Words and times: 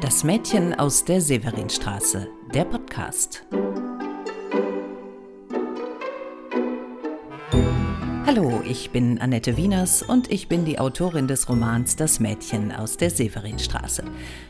Das 0.00 0.24
Mädchen 0.24 0.74
aus 0.74 1.04
der 1.04 1.20
Severinstraße, 1.20 2.28
der 2.52 2.64
Podcast. 2.64 3.46
Hallo, 8.30 8.62
ich 8.62 8.90
bin 8.90 9.18
Annette 9.22 9.56
Wieners 9.56 10.02
und 10.02 10.30
ich 10.30 10.48
bin 10.48 10.66
die 10.66 10.78
Autorin 10.78 11.26
des 11.28 11.48
Romans 11.48 11.96
Das 11.96 12.20
Mädchen 12.20 12.72
aus 12.72 12.98
der 12.98 13.08
Severinstraße. 13.08 14.04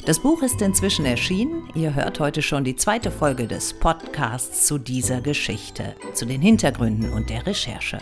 Das 0.05 0.19
Buch 0.19 0.43
ist 0.43 0.61
inzwischen 0.61 1.07
erschienen. 1.07 1.71
Ihr 1.77 1.95
hört 1.95 2.19
heute 2.19 2.43
schon 2.43 2.65
die 2.65 2.75
zweite 2.75 3.13
Folge 3.13 3.47
des 3.47 3.75
Podcasts 3.75 4.67
zu 4.67 4.79
dieser 4.79 5.21
Geschichte, 5.21 5.95
zu 6.13 6.27
den 6.27 6.41
Hintergründen 6.41 7.13
und 7.13 7.31
der 7.31 7.47
Recherche. 7.47 8.01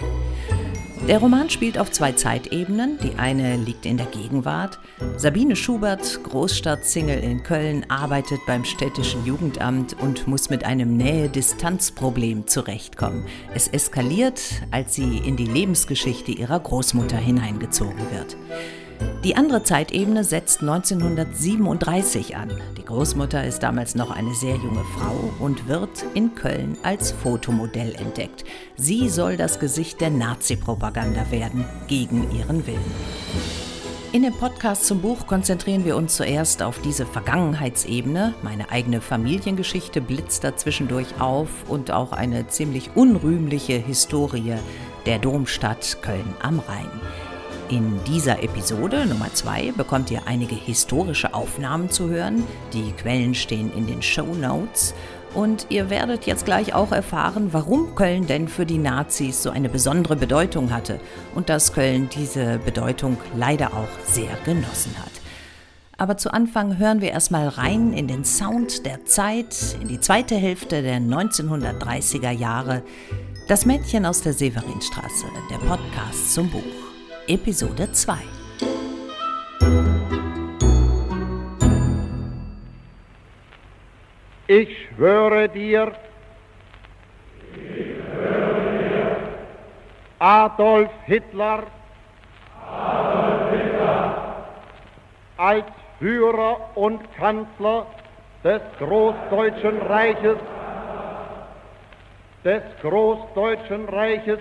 Der 1.08 1.18
Roman 1.18 1.50
spielt 1.50 1.78
auf 1.78 1.92
zwei 1.92 2.12
Zeitebenen. 2.12 2.98
Die 2.98 3.16
eine 3.16 3.56
liegt 3.56 3.86
in 3.86 3.96
der 3.96 4.06
Gegenwart. 4.06 4.80
Sabine 5.16 5.54
Schubert, 5.54 6.20
Großstadtsingle 6.24 7.20
in 7.20 7.44
Köln, 7.44 7.86
arbeitet 7.88 8.40
beim 8.46 8.64
städtischen 8.64 9.24
Jugendamt 9.24 9.94
und 10.00 10.26
muss 10.26 10.50
mit 10.50 10.64
einem 10.64 10.96
Nähe-Distanz-Problem 10.96 12.48
zurechtkommen. 12.48 13.24
Es 13.54 13.68
eskaliert, 13.68 14.40
als 14.72 14.94
sie 14.96 15.18
in 15.18 15.36
die 15.36 15.46
Lebensgeschichte 15.46 16.32
ihrer 16.32 16.58
Großmutter 16.58 17.18
hineingezogen 17.18 18.10
wird. 18.10 18.36
Die 19.24 19.34
andere 19.36 19.62
Zeitebene 19.62 20.22
setzt 20.22 20.60
1937 20.60 22.36
an. 22.36 22.52
Die 22.76 22.84
Großmutter 22.84 23.44
ist 23.44 23.62
damals 23.62 23.94
noch 23.94 24.10
eine 24.10 24.34
sehr 24.34 24.56
junge 24.56 24.84
Frau 24.96 25.32
und 25.40 25.66
wird 25.68 26.04
in 26.14 26.34
Köln 26.34 26.78
als 26.82 27.10
Fotomodell 27.10 27.94
entdeckt. 27.96 28.44
Sie 28.76 29.08
soll 29.08 29.36
das 29.36 29.58
Gesicht 29.58 30.00
der 30.00 30.10
Nazi-Propaganda 30.10 31.30
werden, 31.30 31.64
gegen 31.88 32.30
ihren 32.36 32.66
Willen. 32.66 32.94
In 34.12 34.22
dem 34.22 34.32
Podcast 34.32 34.86
zum 34.86 35.00
Buch 35.02 35.26
konzentrieren 35.26 35.84
wir 35.84 35.96
uns 35.96 36.16
zuerst 36.16 36.62
auf 36.62 36.78
diese 36.80 37.04
Vergangenheitsebene. 37.04 38.34
Meine 38.42 38.70
eigene 38.70 39.00
Familiengeschichte 39.00 40.00
blitzt 40.00 40.44
dazwischendurch 40.44 41.20
auf 41.20 41.50
und 41.68 41.90
auch 41.90 42.12
eine 42.12 42.46
ziemlich 42.46 42.90
unrühmliche 42.94 43.74
Historie 43.74 44.54
der 45.04 45.18
Domstadt 45.18 45.98
Köln 46.00 46.34
am 46.40 46.60
Rhein. 46.60 46.88
In 47.68 47.98
dieser 48.04 48.44
Episode 48.44 49.06
Nummer 49.06 49.32
2 49.32 49.72
bekommt 49.72 50.12
ihr 50.12 50.22
einige 50.26 50.54
historische 50.54 51.34
Aufnahmen 51.34 51.90
zu 51.90 52.08
hören. 52.08 52.44
Die 52.72 52.92
Quellen 52.92 53.34
stehen 53.34 53.72
in 53.76 53.88
den 53.88 54.02
Show 54.02 54.34
Notes. 54.34 54.94
Und 55.34 55.66
ihr 55.68 55.90
werdet 55.90 56.26
jetzt 56.26 56.44
gleich 56.44 56.74
auch 56.74 56.92
erfahren, 56.92 57.48
warum 57.50 57.96
Köln 57.96 58.28
denn 58.28 58.46
für 58.46 58.66
die 58.66 58.78
Nazis 58.78 59.42
so 59.42 59.50
eine 59.50 59.68
besondere 59.68 60.14
Bedeutung 60.14 60.72
hatte 60.72 61.00
und 61.34 61.48
dass 61.48 61.72
Köln 61.72 62.08
diese 62.14 62.58
Bedeutung 62.64 63.16
leider 63.34 63.74
auch 63.74 63.88
sehr 64.06 64.30
genossen 64.44 64.94
hat. 64.98 65.12
Aber 65.98 66.16
zu 66.16 66.32
Anfang 66.32 66.78
hören 66.78 67.00
wir 67.00 67.10
erstmal 67.10 67.48
rein 67.48 67.92
in 67.92 68.06
den 68.06 68.24
Sound 68.24 68.86
der 68.86 69.06
Zeit, 69.06 69.76
in 69.80 69.88
die 69.88 69.98
zweite 69.98 70.36
Hälfte 70.36 70.82
der 70.82 70.98
1930er 71.00 72.30
Jahre. 72.30 72.82
Das 73.48 73.66
Mädchen 73.66 74.06
aus 74.06 74.22
der 74.22 74.34
Severinstraße, 74.34 75.26
der 75.50 75.58
Podcast 75.66 76.32
zum 76.32 76.48
Buch. 76.50 76.85
Episode 77.28 77.90
2. 77.90 78.14
Ich 84.46 84.68
schwöre 84.88 85.48
dir, 85.48 85.90
Adolf 90.20 90.90
Hitler, 91.06 91.64
Adolf 92.64 93.50
Hitler 93.50 94.46
als 95.36 95.64
Führer 95.98 96.70
und 96.76 97.00
Kanzler 97.16 97.86
des 98.44 98.62
Großdeutschen 98.78 99.82
Reiches, 99.82 100.38
des 102.44 102.62
Großdeutschen 102.82 103.88
Reiches, 103.88 104.38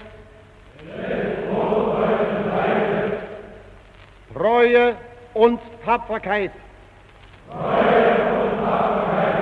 Treue 4.36 4.96
und 5.34 5.62
Tapferkeit. 5.86 6.52
Treue 7.50 8.42
und 8.42 8.66
Tapferkeit. 8.66 9.42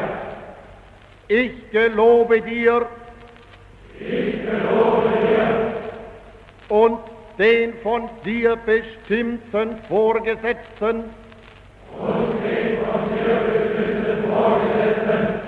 Ich 1.30 1.72
gelobe 1.72 2.42
dir. 2.42 2.86
Ich 4.00 4.46
gelobe 4.46 5.09
dir. 5.20 5.74
Und 6.70 7.00
den 7.40 7.74
von 7.81 8.08
dir 8.24 8.56
bestimmten 8.56 9.80
Vorgesetzten. 9.90 11.06
Und 11.98 12.44
den 12.44 12.78
von 12.86 13.10
dir 13.16 13.36
bestimmten 13.48 14.31
Vorgesetzten. 14.31 15.40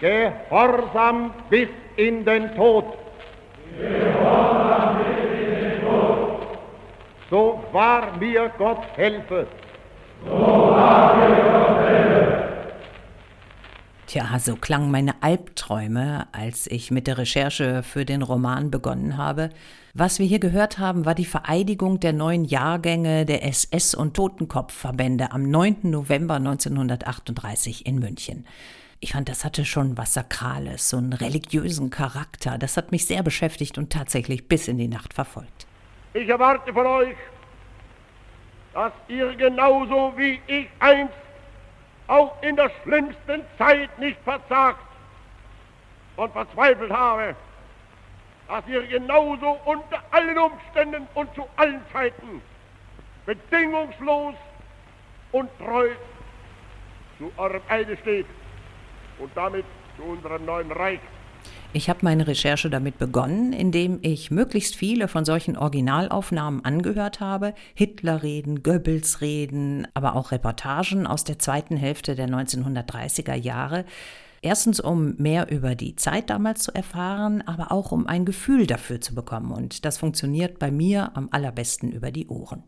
Gehorsam 0.00 1.32
bis 1.50 1.68
in 1.94 2.24
den 2.24 2.52
Tod. 2.56 2.98
Gehorsam 3.78 4.75
so 7.30 7.64
wahr 7.72 8.16
mir 8.18 8.50
Gott 8.56 8.84
helfe. 8.96 9.46
So 10.24 10.30
wahr 10.30 11.16
mir 11.16 11.36
Gott 11.36 11.88
helfe. 11.88 12.46
Tja, 14.06 14.38
so 14.38 14.54
klangen 14.54 14.92
meine 14.92 15.20
Albträume, 15.20 16.28
als 16.30 16.68
ich 16.68 16.92
mit 16.92 17.08
der 17.08 17.18
Recherche 17.18 17.82
für 17.82 18.04
den 18.04 18.22
Roman 18.22 18.70
begonnen 18.70 19.16
habe. 19.16 19.50
Was 19.94 20.20
wir 20.20 20.26
hier 20.26 20.38
gehört 20.38 20.78
haben, 20.78 21.04
war 21.04 21.16
die 21.16 21.24
Vereidigung 21.24 21.98
der 21.98 22.12
neuen 22.12 22.44
Jahrgänge 22.44 23.26
der 23.26 23.44
SS- 23.44 23.96
und 23.96 24.14
Totenkopfverbände 24.14 25.32
am 25.32 25.50
9. 25.50 25.78
November 25.82 26.34
1938 26.34 27.84
in 27.84 27.98
München. 27.98 28.46
Ich 29.00 29.12
fand, 29.12 29.28
das 29.28 29.44
hatte 29.44 29.64
schon 29.64 29.98
was 29.98 30.14
Sakrales, 30.14 30.88
so 30.88 30.98
einen 30.98 31.12
religiösen 31.12 31.90
Charakter. 31.90 32.58
Das 32.58 32.76
hat 32.76 32.92
mich 32.92 33.06
sehr 33.06 33.24
beschäftigt 33.24 33.76
und 33.76 33.90
tatsächlich 33.90 34.46
bis 34.46 34.68
in 34.68 34.78
die 34.78 34.88
Nacht 34.88 35.14
verfolgt. 35.14 35.65
Ich 36.16 36.30
erwarte 36.30 36.72
von 36.72 36.86
euch, 36.86 37.14
dass 38.72 38.90
ihr 39.06 39.34
genauso 39.34 40.14
wie 40.16 40.40
ich 40.46 40.66
einst 40.78 41.12
auch 42.06 42.42
in 42.42 42.56
der 42.56 42.70
schlimmsten 42.82 43.42
Zeit 43.58 43.98
nicht 43.98 44.18
verzagt 44.24 44.80
und 46.16 46.32
verzweifelt 46.32 46.90
habe, 46.90 47.36
dass 48.48 48.66
ihr 48.66 48.86
genauso 48.86 49.60
unter 49.66 50.02
allen 50.10 50.38
Umständen 50.38 51.06
und 51.12 51.34
zu 51.34 51.46
allen 51.56 51.82
Zeiten 51.92 52.40
bedingungslos 53.26 54.36
und 55.32 55.50
treu 55.58 55.90
zu 57.18 57.30
eurem 57.36 57.62
Eide 57.68 57.94
steht 57.98 58.26
und 59.18 59.36
damit 59.36 59.66
zu 59.98 60.02
unserem 60.04 60.46
neuen 60.46 60.72
Reich. 60.72 61.00
Ich 61.76 61.90
habe 61.90 61.98
meine 62.00 62.26
Recherche 62.26 62.70
damit 62.70 62.96
begonnen, 62.96 63.52
indem 63.52 63.98
ich 64.00 64.30
möglichst 64.30 64.76
viele 64.76 65.08
von 65.08 65.26
solchen 65.26 65.58
Originalaufnahmen 65.58 66.64
angehört 66.64 67.20
habe. 67.20 67.52
Hitlerreden, 67.74 68.62
Goebbels-Reden, 68.62 69.86
aber 69.92 70.16
auch 70.16 70.32
Reportagen 70.32 71.06
aus 71.06 71.24
der 71.24 71.38
zweiten 71.38 71.76
Hälfte 71.76 72.14
der 72.14 72.28
1930er 72.28 73.34
Jahre. 73.34 73.84
Erstens, 74.40 74.80
um 74.80 75.16
mehr 75.18 75.50
über 75.50 75.74
die 75.74 75.96
Zeit 75.96 76.30
damals 76.30 76.62
zu 76.62 76.74
erfahren, 76.74 77.42
aber 77.42 77.70
auch 77.72 77.92
um 77.92 78.06
ein 78.06 78.24
Gefühl 78.24 78.66
dafür 78.66 79.02
zu 79.02 79.14
bekommen. 79.14 79.52
Und 79.52 79.84
das 79.84 79.98
funktioniert 79.98 80.58
bei 80.58 80.70
mir 80.70 81.14
am 81.14 81.28
allerbesten 81.30 81.92
über 81.92 82.10
die 82.10 82.28
Ohren. 82.28 82.64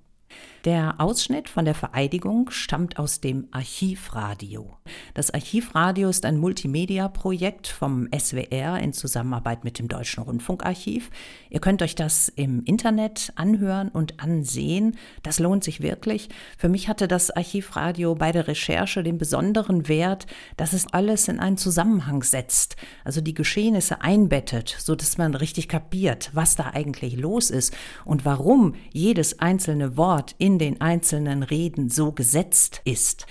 Der 0.65 0.97
Ausschnitt 0.99 1.49
von 1.49 1.65
der 1.65 1.75
Vereidigung 1.75 2.51
stammt 2.51 2.99
aus 2.99 3.23
dem 3.23 3.49
Archivradio. 3.53 4.77
Das 5.15 5.31
Archivradio 5.33 6.11
ist 6.11 6.27
ein 6.27 6.37
Multimedia-Projekt 6.37 7.69
vom 7.69 8.07
SWR 8.15 8.79
in 8.79 8.93
Zusammenarbeit 8.93 9.65
mit 9.65 9.79
dem 9.79 9.89
Deutschen 9.89 10.23
Rundfunkarchiv. 10.23 11.11
Ihr 11.49 11.61
könnt 11.61 11.81
euch 11.81 11.95
das 11.95 12.29
im 12.29 12.65
Internet 12.65 13.33
anhören 13.35 13.89
und 13.89 14.21
ansehen. 14.21 14.99
Das 15.23 15.39
lohnt 15.39 15.65
sich 15.65 15.81
wirklich. 15.81 16.29
Für 16.59 16.69
mich 16.69 16.89
hatte 16.89 17.09
das 17.09 17.31
Archivradio 17.31 18.15
bei 18.15 18.31
der 18.31 18.47
Recherche 18.47 19.03
den 19.03 19.17
besonderen 19.17 19.89
Wert, 19.89 20.27
dass 20.59 20.75
es 20.75 20.93
alles 20.93 21.29
in 21.29 21.41
einen 21.41 21.57
Zusammenhang 21.57 22.23
setzt, 22.23 22.77
also 23.05 23.23
die 23.23 23.35
Geschehnisse 23.35 24.03
einbettet, 24.03 24.77
so 24.79 24.95
dass 24.95 25.17
man 25.17 25.35
richtig 25.35 25.69
kapiert, 25.69 26.31
was 26.35 26.57
da 26.57 26.71
eigentlich 26.75 27.17
los 27.17 27.49
ist 27.49 27.75
und 28.05 28.27
warum 28.27 28.75
jedes 28.93 29.39
einzelne 29.39 29.97
Wort 29.97 30.18
in 30.39 30.49
in 30.49 30.59
den 30.59 30.81
einzelnen 30.81 31.43
Reden 31.43 31.91
so 31.91 32.13
gesetzt 32.13 32.81
ist. 32.85 33.27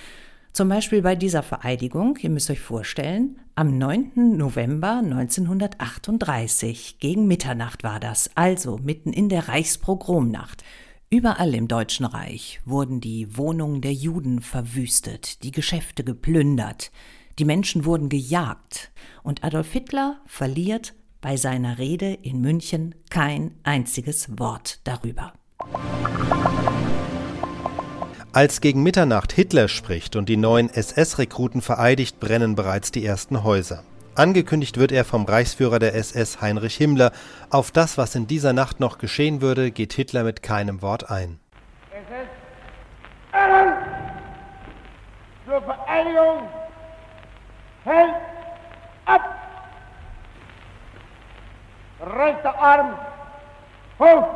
Zum 0.53 0.69
Beispiel 0.69 1.01
bei 1.01 1.15
dieser 1.15 1.43
Vereidigung, 1.43 2.17
ihr 2.21 2.29
müsst 2.29 2.49
euch 2.49 2.59
vorstellen, 2.59 3.39
am 3.55 3.77
9. 3.77 4.37
November 4.37 4.99
1938, 5.03 6.99
gegen 6.99 7.27
Mitternacht 7.27 7.83
war 7.83 7.99
das, 7.99 8.29
also 8.35 8.77
mitten 8.77 9.13
in 9.13 9.29
der 9.29 9.47
Reichspogromnacht. 9.47 10.63
Überall 11.09 11.55
im 11.55 11.67
Deutschen 11.67 12.05
Reich 12.05 12.59
wurden 12.65 13.01
die 13.01 13.35
Wohnungen 13.35 13.81
der 13.81 13.93
Juden 13.93 14.41
verwüstet, 14.41 15.43
die 15.43 15.51
Geschäfte 15.51 16.03
geplündert, 16.03 16.91
die 17.39 17.45
Menschen 17.45 17.85
wurden 17.85 18.09
gejagt 18.09 18.91
und 19.23 19.43
Adolf 19.43 19.71
Hitler 19.71 20.21
verliert 20.25 20.93
bei 21.21 21.35
seiner 21.35 21.77
Rede 21.77 22.13
in 22.13 22.41
München 22.41 22.95
kein 23.09 23.55
einziges 23.63 24.39
Wort 24.39 24.81
darüber. 24.83 25.33
Als 28.37 28.61
gegen 28.61 28.83
Mitternacht 28.83 29.31
Hitler 29.31 29.67
spricht 29.67 30.15
und 30.15 30.29
die 30.29 30.37
neuen 30.37 30.69
SS-Rekruten 30.69 31.63
vereidigt, 31.63 32.19
brennen 32.19 32.53
bereits 32.53 32.91
die 32.91 33.03
ersten 33.03 33.43
Häuser. 33.43 33.83
Angekündigt 34.13 34.77
wird 34.77 34.91
er 34.91 35.05
vom 35.05 35.25
Reichsführer 35.25 35.79
der 35.79 35.95
SS 35.95 36.39
Heinrich 36.39 36.75
Himmler. 36.75 37.13
Auf 37.49 37.71
das, 37.71 37.97
was 37.97 38.13
in 38.13 38.27
dieser 38.27 38.53
Nacht 38.53 38.79
noch 38.79 38.99
geschehen 38.99 39.41
würde, 39.41 39.71
geht 39.71 39.93
Hitler 39.93 40.23
mit 40.23 40.43
keinem 40.43 40.83
Wort 40.83 41.09
ein. 41.09 41.39
SS 41.89 42.27
Herren 43.31 43.73
zur 45.47 45.61
Vereinigung 45.63 46.43
hält 47.85 48.13
ab! 49.05 49.35
Rechter 52.01 52.55
Arm 52.59 52.99
hoch! 53.97 54.27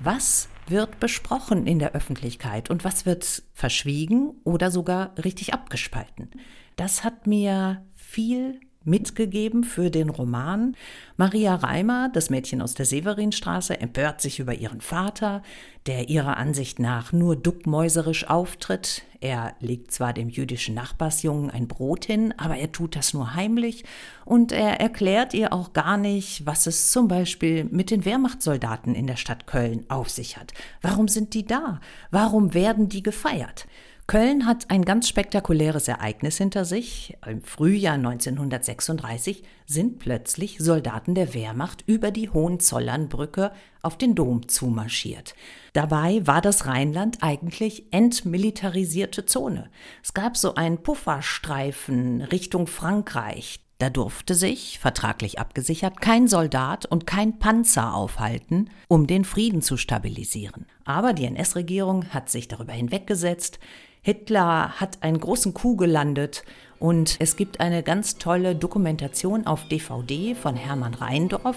Was 0.00 0.48
wird 0.68 1.00
besprochen 1.00 1.66
in 1.66 1.78
der 1.78 1.92
Öffentlichkeit 1.92 2.70
und 2.70 2.84
was 2.84 3.06
wird 3.06 3.42
verschwiegen 3.52 4.34
oder 4.44 4.70
sogar 4.70 5.14
richtig 5.22 5.54
abgespalten? 5.54 6.30
Das 6.76 7.04
hat 7.04 7.26
mir 7.26 7.84
viel 7.94 8.60
mitgegeben 8.84 9.64
für 9.64 9.90
den 9.90 10.10
Roman. 10.10 10.76
Maria 11.16 11.54
Reimer, 11.54 12.10
das 12.12 12.30
Mädchen 12.30 12.62
aus 12.62 12.74
der 12.74 12.86
Severinstraße, 12.86 13.80
empört 13.80 14.20
sich 14.20 14.38
über 14.38 14.54
ihren 14.54 14.80
Vater, 14.80 15.42
der 15.86 16.08
ihrer 16.08 16.36
Ansicht 16.36 16.78
nach 16.78 17.12
nur 17.12 17.36
duckmäuserisch 17.36 18.28
auftritt. 18.28 19.02
Er 19.20 19.54
legt 19.60 19.92
zwar 19.92 20.12
dem 20.12 20.28
jüdischen 20.28 20.74
Nachbarsjungen 20.74 21.50
ein 21.50 21.68
Brot 21.68 22.04
hin, 22.04 22.34
aber 22.36 22.56
er 22.56 22.72
tut 22.72 22.96
das 22.96 23.14
nur 23.14 23.34
heimlich 23.34 23.84
und 24.24 24.52
er 24.52 24.80
erklärt 24.80 25.34
ihr 25.34 25.52
auch 25.52 25.72
gar 25.72 25.96
nicht, 25.96 26.44
was 26.46 26.66
es 26.66 26.90
zum 26.90 27.08
Beispiel 27.08 27.64
mit 27.64 27.90
den 27.90 28.04
Wehrmachtssoldaten 28.04 28.94
in 28.94 29.06
der 29.06 29.16
Stadt 29.16 29.46
Köln 29.46 29.84
auf 29.88 30.10
sich 30.10 30.36
hat. 30.36 30.52
Warum 30.82 31.08
sind 31.08 31.34
die 31.34 31.46
da? 31.46 31.80
Warum 32.10 32.54
werden 32.54 32.88
die 32.88 33.02
gefeiert? 33.02 33.66
Köln 34.06 34.44
hat 34.44 34.70
ein 34.70 34.84
ganz 34.84 35.08
spektakuläres 35.08 35.88
Ereignis 35.88 36.36
hinter 36.36 36.66
sich. 36.66 37.16
Im 37.26 37.42
Frühjahr 37.42 37.94
1936 37.94 39.42
sind 39.64 39.98
plötzlich 39.98 40.58
Soldaten 40.58 41.14
der 41.14 41.32
Wehrmacht 41.32 41.84
über 41.86 42.10
die 42.10 42.28
Hohenzollernbrücke 42.28 43.50
auf 43.80 43.96
den 43.96 44.14
Dom 44.14 44.46
zumarschiert. 44.46 45.34
Dabei 45.72 46.26
war 46.26 46.42
das 46.42 46.66
Rheinland 46.66 47.22
eigentlich 47.22 47.86
entmilitarisierte 47.92 49.24
Zone. 49.24 49.70
Es 50.02 50.12
gab 50.12 50.36
so 50.36 50.54
einen 50.54 50.82
Pufferstreifen 50.82 52.20
Richtung 52.20 52.66
Frankreich. 52.66 53.60
Da 53.78 53.88
durfte 53.90 54.34
sich, 54.34 54.78
vertraglich 54.78 55.38
abgesichert, 55.38 56.00
kein 56.00 56.28
Soldat 56.28 56.86
und 56.86 57.06
kein 57.06 57.38
Panzer 57.38 57.94
aufhalten, 57.94 58.70
um 58.88 59.06
den 59.06 59.24
Frieden 59.24 59.62
zu 59.62 59.76
stabilisieren. 59.76 60.66
Aber 60.84 61.14
die 61.14 61.24
NS-Regierung 61.24 62.10
hat 62.10 62.28
sich 62.30 62.48
darüber 62.48 62.72
hinweggesetzt. 62.72 63.58
Hitler 64.04 64.78
hat 64.78 65.02
einen 65.02 65.18
großen 65.18 65.54
Coup 65.54 65.78
gelandet 65.78 66.44
und 66.78 67.16
es 67.20 67.36
gibt 67.36 67.60
eine 67.60 67.82
ganz 67.82 68.18
tolle 68.18 68.54
Dokumentation 68.54 69.46
auf 69.46 69.66
DVD 69.66 70.34
von 70.34 70.56
Hermann 70.56 70.92
Rheindorf. 70.92 71.56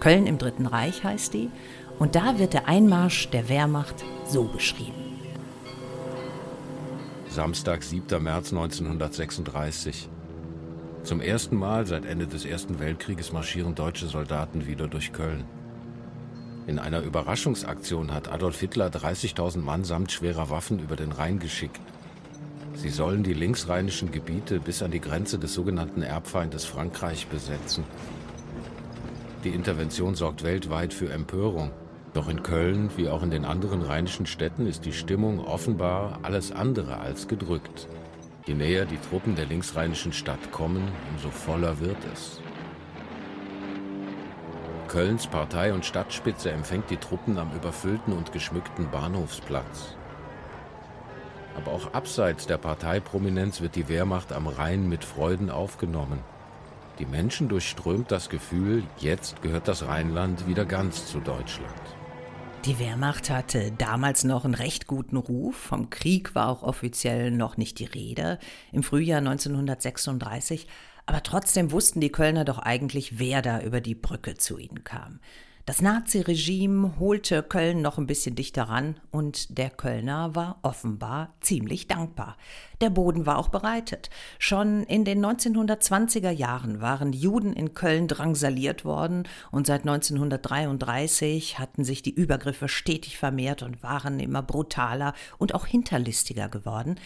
Köln 0.00 0.26
im 0.26 0.38
Dritten 0.38 0.64
Reich 0.64 1.04
heißt 1.04 1.34
die. 1.34 1.50
Und 1.98 2.14
da 2.14 2.38
wird 2.38 2.54
der 2.54 2.66
Einmarsch 2.66 3.28
der 3.28 3.50
Wehrmacht 3.50 3.96
so 4.26 4.44
beschrieben. 4.44 5.20
Samstag, 7.28 7.82
7. 7.82 8.22
März 8.22 8.52
1936. 8.52 10.08
Zum 11.02 11.20
ersten 11.20 11.56
Mal 11.56 11.84
seit 11.84 12.06
Ende 12.06 12.26
des 12.26 12.46
Ersten 12.46 12.80
Weltkrieges 12.80 13.34
marschieren 13.34 13.74
deutsche 13.74 14.06
Soldaten 14.06 14.66
wieder 14.66 14.88
durch 14.88 15.12
Köln. 15.12 15.44
In 16.68 16.78
einer 16.78 17.00
Überraschungsaktion 17.00 18.14
hat 18.14 18.30
Adolf 18.30 18.60
Hitler 18.60 18.88
30.000 18.88 19.58
Mann 19.58 19.82
samt 19.82 20.12
schwerer 20.12 20.48
Waffen 20.48 20.78
über 20.78 20.94
den 20.94 21.10
Rhein 21.10 21.40
geschickt. 21.40 21.80
Sie 22.74 22.88
sollen 22.88 23.24
die 23.24 23.34
linksrheinischen 23.34 24.12
Gebiete 24.12 24.60
bis 24.60 24.82
an 24.82 24.92
die 24.92 25.00
Grenze 25.00 25.38
des 25.38 25.54
sogenannten 25.54 26.02
Erbfeindes 26.02 26.64
Frankreich 26.64 27.26
besetzen. 27.26 27.84
Die 29.42 29.50
Intervention 29.50 30.14
sorgt 30.14 30.44
weltweit 30.44 30.94
für 30.94 31.12
Empörung. 31.12 31.72
Doch 32.14 32.28
in 32.28 32.44
Köln 32.44 32.90
wie 32.96 33.08
auch 33.08 33.24
in 33.24 33.30
den 33.30 33.44
anderen 33.44 33.82
rheinischen 33.82 34.26
Städten 34.26 34.66
ist 34.66 34.84
die 34.84 34.92
Stimmung 34.92 35.40
offenbar 35.40 36.20
alles 36.22 36.52
andere 36.52 36.98
als 36.98 37.26
gedrückt. 37.26 37.88
Je 38.46 38.54
näher 38.54 38.84
die 38.84 38.98
Truppen 38.98 39.34
der 39.34 39.46
linksrheinischen 39.46 40.12
Stadt 40.12 40.52
kommen, 40.52 40.88
umso 41.10 41.30
voller 41.30 41.80
wird 41.80 41.96
es. 42.12 42.40
Kölns 44.92 45.26
Partei- 45.26 45.72
und 45.72 45.86
Stadtspitze 45.86 46.50
empfängt 46.50 46.90
die 46.90 46.98
Truppen 46.98 47.38
am 47.38 47.50
überfüllten 47.56 48.12
und 48.12 48.30
geschmückten 48.30 48.90
Bahnhofsplatz. 48.90 49.96
Aber 51.56 51.72
auch 51.72 51.94
abseits 51.94 52.46
der 52.46 52.58
Parteiprominenz 52.58 53.62
wird 53.62 53.74
die 53.74 53.88
Wehrmacht 53.88 54.34
am 54.34 54.46
Rhein 54.46 54.90
mit 54.90 55.02
Freuden 55.02 55.48
aufgenommen. 55.48 56.18
Die 56.98 57.06
Menschen 57.06 57.48
durchströmt 57.48 58.10
das 58.10 58.28
Gefühl, 58.28 58.82
jetzt 58.98 59.40
gehört 59.40 59.66
das 59.66 59.86
Rheinland 59.86 60.46
wieder 60.46 60.66
ganz 60.66 61.06
zu 61.06 61.20
Deutschland. 61.20 61.72
Die 62.66 62.78
Wehrmacht 62.78 63.30
hatte 63.30 63.72
damals 63.72 64.24
noch 64.24 64.44
einen 64.44 64.54
recht 64.54 64.86
guten 64.88 65.16
Ruf. 65.16 65.56
Vom 65.56 65.88
Krieg 65.88 66.34
war 66.34 66.48
auch 66.48 66.62
offiziell 66.62 67.30
noch 67.30 67.56
nicht 67.56 67.78
die 67.78 67.86
Rede. 67.86 68.38
Im 68.72 68.82
Frühjahr 68.82 69.18
1936 69.20 70.68
aber 71.12 71.22
trotzdem 71.22 71.72
wussten 71.72 72.00
die 72.00 72.10
Kölner 72.10 72.46
doch 72.46 72.58
eigentlich, 72.58 73.18
wer 73.18 73.42
da 73.42 73.60
über 73.60 73.82
die 73.82 73.94
Brücke 73.94 74.38
zu 74.38 74.56
ihnen 74.56 74.82
kam. 74.82 75.20
Das 75.64 75.80
Naziregime 75.80 76.98
holte 76.98 77.40
Köln 77.44 77.82
noch 77.82 77.96
ein 77.96 78.08
bisschen 78.08 78.34
dichter 78.34 78.64
ran 78.64 78.98
und 79.12 79.56
der 79.56 79.70
Kölner 79.70 80.34
war 80.34 80.58
offenbar 80.62 81.34
ziemlich 81.40 81.86
dankbar. 81.86 82.36
Der 82.80 82.90
Boden 82.90 83.26
war 83.26 83.38
auch 83.38 83.48
bereitet. 83.48 84.10
Schon 84.40 84.82
in 84.82 85.04
den 85.04 85.24
1920er 85.24 86.30
Jahren 86.30 86.80
waren 86.80 87.12
Juden 87.12 87.52
in 87.52 87.74
Köln 87.74 88.08
drangsaliert 88.08 88.84
worden 88.84 89.22
und 89.52 89.68
seit 89.68 89.82
1933 89.82 91.60
hatten 91.60 91.84
sich 91.84 92.02
die 92.02 92.14
Übergriffe 92.14 92.68
stetig 92.68 93.16
vermehrt 93.16 93.62
und 93.62 93.84
waren 93.84 94.18
immer 94.18 94.42
brutaler 94.42 95.14
und 95.38 95.54
auch 95.54 95.66
hinterlistiger 95.66 96.48
geworden. 96.48 96.96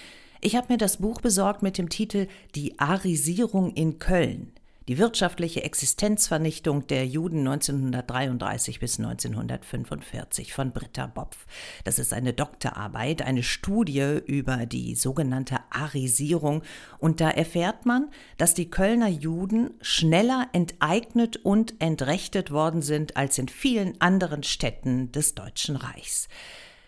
Ich 0.40 0.56
habe 0.56 0.72
mir 0.72 0.78
das 0.78 0.96
Buch 0.96 1.20
besorgt 1.20 1.62
mit 1.62 1.76
dem 1.76 1.90
Titel 1.90 2.26
Die 2.54 2.78
Arisierung 2.78 3.74
in 3.74 3.98
Köln. 3.98 4.52
Die 4.88 4.98
wirtschaftliche 4.98 5.64
Existenzvernichtung 5.64 6.86
der 6.86 7.06
Juden 7.06 7.40
1933 7.40 8.78
bis 8.78 9.00
1945 9.00 10.52
von 10.52 10.70
Britta 10.70 11.08
Bopf. 11.08 11.44
Das 11.82 11.98
ist 11.98 12.12
eine 12.12 12.32
Doktorarbeit, 12.32 13.22
eine 13.22 13.42
Studie 13.42 14.20
über 14.26 14.64
die 14.64 14.94
sogenannte 14.94 15.58
Arisierung. 15.70 16.62
Und 16.98 17.20
da 17.20 17.30
erfährt 17.30 17.84
man, 17.84 18.10
dass 18.38 18.54
die 18.54 18.70
Kölner 18.70 19.08
Juden 19.08 19.74
schneller 19.80 20.48
enteignet 20.52 21.36
und 21.38 21.74
entrechtet 21.80 22.52
worden 22.52 22.80
sind 22.80 23.16
als 23.16 23.38
in 23.38 23.48
vielen 23.48 24.00
anderen 24.00 24.44
Städten 24.44 25.10
des 25.10 25.34
Deutschen 25.34 25.74
Reichs. 25.74 26.28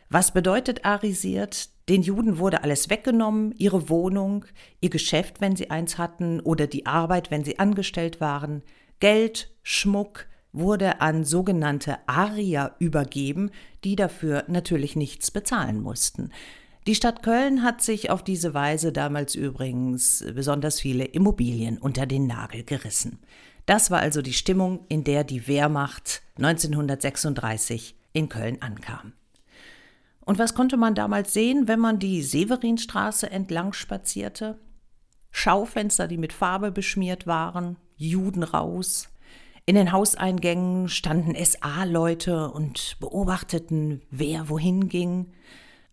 Was 0.09 0.33
bedeutet 0.33 0.85
arisiert? 0.85 1.69
Den 1.89 2.03
Juden 2.03 2.39
wurde 2.39 2.63
alles 2.65 2.91
weggenommen, 2.91 3.55
ihre 3.57 3.89
Wohnung, 3.89 4.45
ihr 4.81 4.91
Geschäft, 4.91 5.41
wenn 5.41 5.57
sie 5.57 5.71
eins 5.71 5.97
hatten, 5.97 6.41
oder 6.41 6.67
die 6.67 6.85
Arbeit, 6.85 7.31
wenn 7.31 7.45
sie 7.45 7.59
angestellt 7.59 8.21
waren. 8.21 8.63
Geld, 9.01 9.51
Schmuck 9.63 10.27
wurde 10.53 11.01
an 11.01 11.25
sogenannte 11.25 11.99
Arier 12.07 12.75
übergeben, 12.79 13.51
die 13.85 13.97
dafür 13.97 14.45
natürlich 14.49 14.97
nichts 14.97 15.31
bezahlen 15.31 15.81
mussten. 15.81 16.31
Die 16.87 16.95
Stadt 16.95 17.23
Köln 17.23 17.63
hat 17.63 17.83
sich 17.83 18.11
auf 18.11 18.23
diese 18.23 18.55
Weise 18.55 18.93
damals 18.93 19.35
übrigens 19.35 20.25
besonders 20.35 20.81
viele 20.81 21.05
Immobilien 21.05 21.79
unter 21.79 22.07
den 22.07 22.27
Nagel 22.27 22.65
gerissen. 22.65 23.19
Das 23.67 23.91
war 23.91 24.01
also 24.01 24.23
die 24.23 24.33
Stimmung, 24.33 24.81
in 24.89 25.05
der 25.05 25.25
die 25.25 25.47
Wehrmacht 25.47 26.23
1936 26.39 27.95
in 28.15 28.29
Köln 28.29 28.63
ankam. 28.63 29.13
Und 30.29 30.39
was 30.39 30.53
konnte 30.53 30.77
man 30.77 30.95
damals 30.95 31.33
sehen, 31.33 31.69
wenn 31.69 31.81
man 31.81 31.99
die 31.99 32.21
Severinstraße 32.21 33.31
entlang 33.31 33.73
spazierte? 33.73 34.59
Schaufenster, 35.31 36.07
die 36.07 36.19
mit 36.19 36.35
Farbe 36.35 36.71
beschmiert 36.71 37.27
waren, 37.27 37.79
Juden 37.97 38.43
raus. 38.43 39.09
In 39.65 39.75
den 39.75 39.91
Hauseingängen 39.91 40.91
standen 40.91 41.35
SA-Leute 41.43 42.51
und 42.51 42.99
beobachteten, 43.01 44.03
wer 44.11 44.51
wohin 44.51 44.91
ging. 44.91 45.33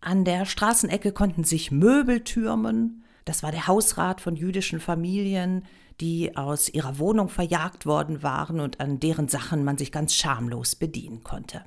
An 0.02 0.26
der 0.26 0.44
Straßenecke 0.44 1.12
konnten 1.12 1.44
sich 1.44 1.70
Möbel 1.70 2.20
türmen. 2.20 3.04
Das 3.24 3.42
war 3.42 3.52
der 3.52 3.66
Hausrat 3.66 4.20
von 4.20 4.36
jüdischen 4.36 4.80
Familien, 4.80 5.64
die 6.02 6.36
aus 6.36 6.68
ihrer 6.68 6.98
Wohnung 6.98 7.30
verjagt 7.30 7.86
worden 7.86 8.22
waren 8.22 8.60
und 8.60 8.80
an 8.80 9.00
deren 9.00 9.28
Sachen 9.28 9.64
man 9.64 9.78
sich 9.78 9.92
ganz 9.92 10.14
schamlos 10.14 10.76
bedienen 10.76 11.24
konnte. 11.24 11.64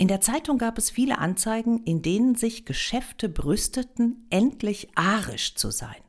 In 0.00 0.08
der 0.08 0.22
Zeitung 0.22 0.56
gab 0.56 0.78
es 0.78 0.88
viele 0.88 1.18
Anzeigen, 1.18 1.84
in 1.84 2.00
denen 2.00 2.34
sich 2.34 2.64
Geschäfte 2.64 3.28
brüsteten, 3.28 4.26
endlich 4.30 4.88
arisch 4.94 5.56
zu 5.56 5.70
sein. 5.70 6.00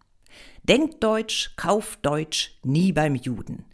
Denkt 0.64 1.04
Deutsch, 1.04 1.58
kauft 1.58 2.06
Deutsch, 2.06 2.58
nie 2.64 2.94
beim 2.94 3.16
Juden. 3.16 3.66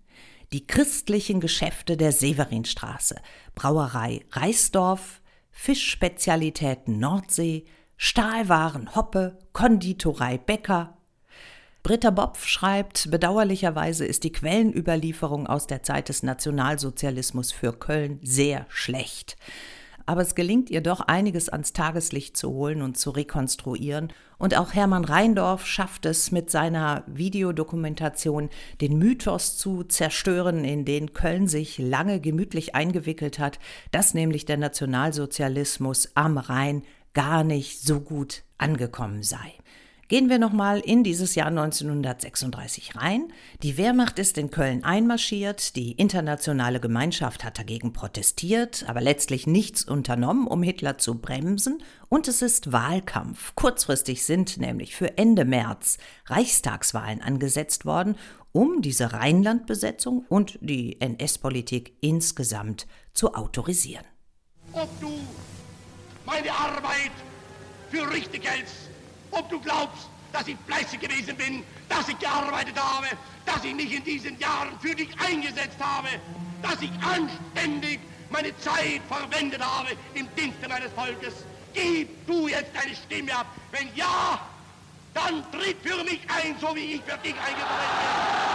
Die 0.54 0.66
christlichen 0.66 1.40
Geschäfte 1.40 1.98
der 1.98 2.12
Severinstraße, 2.12 3.18
Brauerei 3.54 4.26
Reisdorf, 4.32 5.22
Fischspezialitäten 5.52 6.98
Nordsee, 6.98 7.66
Stahlwaren 7.96 8.96
Hoppe, 8.96 9.38
Konditorei 9.54 10.40
Bäcker, 10.40 10.98
Britta 11.84 12.10
Bopf 12.10 12.48
schreibt, 12.48 13.12
bedauerlicherweise 13.12 14.04
ist 14.04 14.24
die 14.24 14.32
Quellenüberlieferung 14.32 15.46
aus 15.46 15.68
der 15.68 15.84
Zeit 15.84 16.10
des 16.10 16.24
Nationalsozialismus 16.24 17.52
für 17.52 17.72
Köln 17.72 18.20
sehr 18.24 18.66
schlecht. 18.68 19.38
Aber 20.08 20.22
es 20.22 20.36
gelingt 20.36 20.70
ihr 20.70 20.80
doch 20.80 21.02
einiges 21.02 21.50
ans 21.50 21.74
Tageslicht 21.74 22.38
zu 22.38 22.50
holen 22.50 22.82
und 22.82 22.98
zu 22.98 23.12
rekonstruieren. 23.12 24.14
Und 24.38 24.56
auch 24.56 24.74
Hermann 24.74 25.04
Rheindorf 25.04 25.66
schafft 25.66 26.06
es 26.06 26.32
mit 26.32 26.50
seiner 26.50 27.04
Videodokumentation, 27.08 28.50
den 28.80 28.98
Mythos 28.98 29.58
zu 29.58 29.84
zerstören, 29.84 30.64
in 30.64 30.86
den 30.86 31.12
Köln 31.12 31.50
sich 31.50 31.78
lange 31.78 32.22
gemütlich 32.22 32.74
eingewickelt 32.74 33.38
hat, 33.38 33.60
dass 33.92 34.14
nämlich 34.14 34.46
der 34.46 34.58
Nationalsozialismus 34.58 36.12
am 36.16 36.38
Rhein 36.38 36.84
gar 37.14 37.44
nicht 37.44 37.82
so 37.82 38.00
gut 38.00 38.44
angekommen 38.58 39.24
sei. 39.24 39.54
Gehen 40.10 40.30
wir 40.30 40.40
nochmal 40.40 40.80
in 40.80 41.04
dieses 41.04 41.36
Jahr 41.36 41.48
1936 41.48 42.96
rein. 42.96 43.34
Die 43.62 43.76
Wehrmacht 43.76 44.20
ist 44.20 44.38
in 44.38 44.52
Köln 44.52 44.86
einmarschiert, 44.86 45.76
die 45.76 45.92
internationale 45.92 46.80
Gemeinschaft 46.80 47.44
hat 47.44 47.60
dagegen 47.60 47.92
protestiert, 47.92 48.86
aber 48.88 49.02
letztlich 49.02 49.48
nichts 49.48 49.84
unternommen, 49.84 50.48
um 50.48 50.64
Hitler 50.64 50.98
zu 50.98 51.16
bremsen, 51.16 51.84
und 52.08 52.30
es 52.30 52.42
ist 52.42 52.72
Wahlkampf. 52.72 53.54
Kurzfristig 53.56 54.24
sind 54.24 54.58
nämlich 54.60 54.96
für 54.96 55.18
Ende 55.18 55.44
März 55.44 55.98
Reichstagswahlen 56.28 57.22
angesetzt 57.22 57.84
worden, 57.84 58.16
um 58.54 58.82
diese 58.82 59.12
Rheinlandbesetzung 59.12 60.26
und 60.30 60.58
die 60.62 61.02
NS-Politik 61.02 61.98
insgesamt 62.00 62.88
zu 63.14 63.36
autorisieren. 63.36 64.06
Ob 64.72 64.90
du 65.02 65.12
meine 66.26 66.52
Arbeit 66.54 67.12
für 67.92 68.10
richtig 68.10 68.50
hältst, 68.50 68.88
ob 69.32 69.50
du 69.50 69.60
glaubst, 69.60 70.08
dass 70.32 70.48
ich 70.48 70.58
fleißig 70.68 71.00
gewesen 71.00 71.36
bin, 71.36 71.64
dass 71.90 72.08
ich 72.10 72.20
gearbeitet 72.20 72.78
habe, 72.78 73.08
dass 73.46 73.64
ich 73.64 73.74
mich 73.74 73.94
in 73.94 74.04
diesen 74.04 74.38
Jahren 74.40 74.78
für 74.80 74.94
dich 74.94 75.10
eingesetzt 75.20 75.78
habe, 75.80 76.10
dass 76.62 76.82
ich 76.82 76.92
anständig 77.02 78.00
meine 78.30 78.58
Zeit 78.60 79.02
verwendet 79.08 79.62
habe 79.64 79.90
im 80.14 80.28
Dienste 80.36 80.68
meines 80.68 80.92
Volkes. 80.94 81.34
Gib 81.74 82.28
du 82.28 82.48
jetzt 82.48 82.72
deine 82.76 82.96
Stimme 82.96 83.36
ab. 83.36 83.48
Wenn 83.72 83.88
ja, 83.96 84.40
dann 85.14 85.44
tritt 85.52 85.78
für 85.82 86.04
mich 86.04 86.20
ein, 86.28 86.56
so 86.60 86.76
wie 86.76 86.96
ich 86.96 87.02
für 87.04 87.18
dich 87.18 87.36
eingetreten 87.36 87.98
bin. 88.00 88.48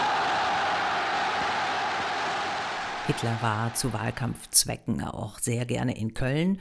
Hitler 3.06 3.36
war 3.40 3.74
zu 3.74 3.92
Wahlkampfzwecken 3.92 5.02
auch 5.04 5.38
sehr 5.38 5.64
gerne 5.66 5.96
in 5.96 6.14
Köln 6.14 6.60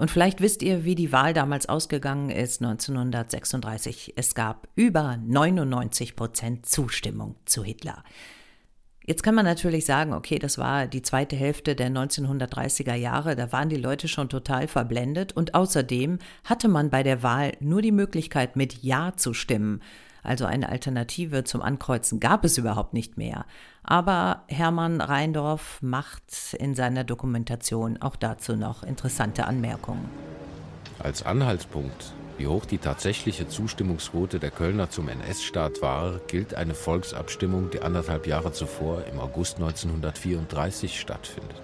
und 0.00 0.10
vielleicht 0.10 0.40
wisst 0.40 0.62
ihr, 0.62 0.86
wie 0.86 0.94
die 0.94 1.12
Wahl 1.12 1.34
damals 1.34 1.68
ausgegangen 1.68 2.30
ist, 2.30 2.62
1936. 2.62 4.14
Es 4.16 4.34
gab 4.34 4.66
über 4.74 5.18
99 5.18 6.16
Prozent 6.16 6.64
Zustimmung 6.64 7.36
zu 7.44 7.62
Hitler. 7.62 8.02
Jetzt 9.04 9.22
kann 9.22 9.34
man 9.34 9.44
natürlich 9.44 9.84
sagen, 9.84 10.14
okay, 10.14 10.38
das 10.38 10.56
war 10.56 10.86
die 10.86 11.02
zweite 11.02 11.36
Hälfte 11.36 11.74
der 11.74 11.90
1930er 11.90 12.94
Jahre, 12.94 13.36
da 13.36 13.52
waren 13.52 13.68
die 13.68 13.76
Leute 13.76 14.08
schon 14.08 14.30
total 14.30 14.68
verblendet 14.68 15.34
und 15.34 15.54
außerdem 15.54 16.18
hatte 16.44 16.68
man 16.68 16.88
bei 16.88 17.02
der 17.02 17.22
Wahl 17.22 17.52
nur 17.60 17.82
die 17.82 17.92
Möglichkeit, 17.92 18.56
mit 18.56 18.82
Ja 18.82 19.12
zu 19.16 19.34
stimmen. 19.34 19.82
Also 20.22 20.46
eine 20.46 20.70
Alternative 20.70 21.44
zum 21.44 21.60
Ankreuzen 21.60 22.20
gab 22.20 22.44
es 22.44 22.56
überhaupt 22.56 22.94
nicht 22.94 23.18
mehr. 23.18 23.44
Aber 23.90 24.44
Hermann 24.46 25.00
Rheindorf 25.00 25.82
macht 25.82 26.54
in 26.56 26.76
seiner 26.76 27.02
Dokumentation 27.02 28.00
auch 28.00 28.14
dazu 28.14 28.54
noch 28.54 28.84
interessante 28.84 29.48
Anmerkungen. 29.48 30.08
Als 31.00 31.26
Anhaltspunkt, 31.26 32.12
wie 32.38 32.46
hoch 32.46 32.66
die 32.66 32.78
tatsächliche 32.78 33.48
Zustimmungsquote 33.48 34.38
der 34.38 34.52
Kölner 34.52 34.90
zum 34.90 35.08
NS-Staat 35.08 35.82
war, 35.82 36.20
gilt 36.28 36.54
eine 36.54 36.74
Volksabstimmung, 36.74 37.70
die 37.70 37.82
anderthalb 37.82 38.28
Jahre 38.28 38.52
zuvor 38.52 39.02
im 39.12 39.18
August 39.18 39.56
1934 39.56 41.00
stattfindet. 41.00 41.60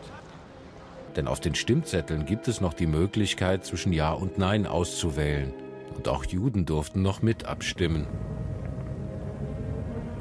Denn 1.14 1.28
auf 1.28 1.38
den 1.38 1.54
Stimmzetteln 1.54 2.26
gibt 2.26 2.48
es 2.48 2.60
noch 2.60 2.74
die 2.74 2.88
Möglichkeit, 2.88 3.64
zwischen 3.64 3.92
Ja 3.92 4.10
und 4.10 4.36
Nein 4.36 4.66
auszuwählen. 4.66 5.54
Und 5.94 6.08
auch 6.08 6.24
Juden 6.24 6.66
durften 6.66 7.02
noch 7.02 7.22
mit 7.22 7.44
abstimmen 7.44 8.08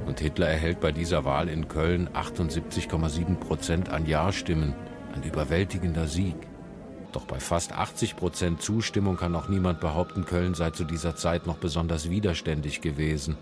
und 0.05 0.19
Hitler 0.19 0.47
erhält 0.47 0.79
bei 0.79 0.91
dieser 0.91 1.25
Wahl 1.25 1.50
in 1.50 1.67
Köln 1.67 2.09
78,7 2.13 3.35
Prozent 3.35 3.89
an 3.89 4.05
Ja-Stimmen, 4.05 4.74
ein 5.13 5.24
überwältigender 5.24 6.07
Sieg. 6.07 6.35
Doch 7.12 7.25
bei 7.25 7.39
fast 7.39 7.71
80 7.71 8.15
Prozent 8.15 8.62
Zustimmung 8.62 9.17
kann 9.17 9.35
auch 9.35 9.47
niemand 9.47 9.79
behaupten, 9.79 10.25
Köln 10.25 10.53
sei 10.53 10.71
zu 10.71 10.83
dieser 10.83 11.15
Zeit 11.15 11.47
noch 11.47 11.57
besonders 11.57 12.09
widerständig 12.09 12.81
gewesen. 12.81 13.38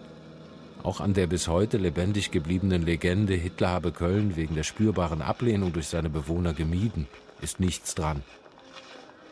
Auch 0.84 1.00
an 1.00 1.14
der 1.14 1.28
bis 1.28 1.48
heute 1.48 1.78
lebendig 1.78 2.32
gebliebenen 2.32 2.84
Legende, 2.84 3.34
Hitler 3.34 3.70
habe 3.70 3.92
Köln 3.92 4.36
wegen 4.36 4.56
der 4.56 4.64
spürbaren 4.64 5.22
Ablehnung 5.22 5.74
durch 5.74 5.88
seine 5.88 6.10
Bewohner 6.10 6.54
gemieden, 6.54 7.08
ist 7.42 7.60
nichts 7.60 7.96
dran. 7.96 8.22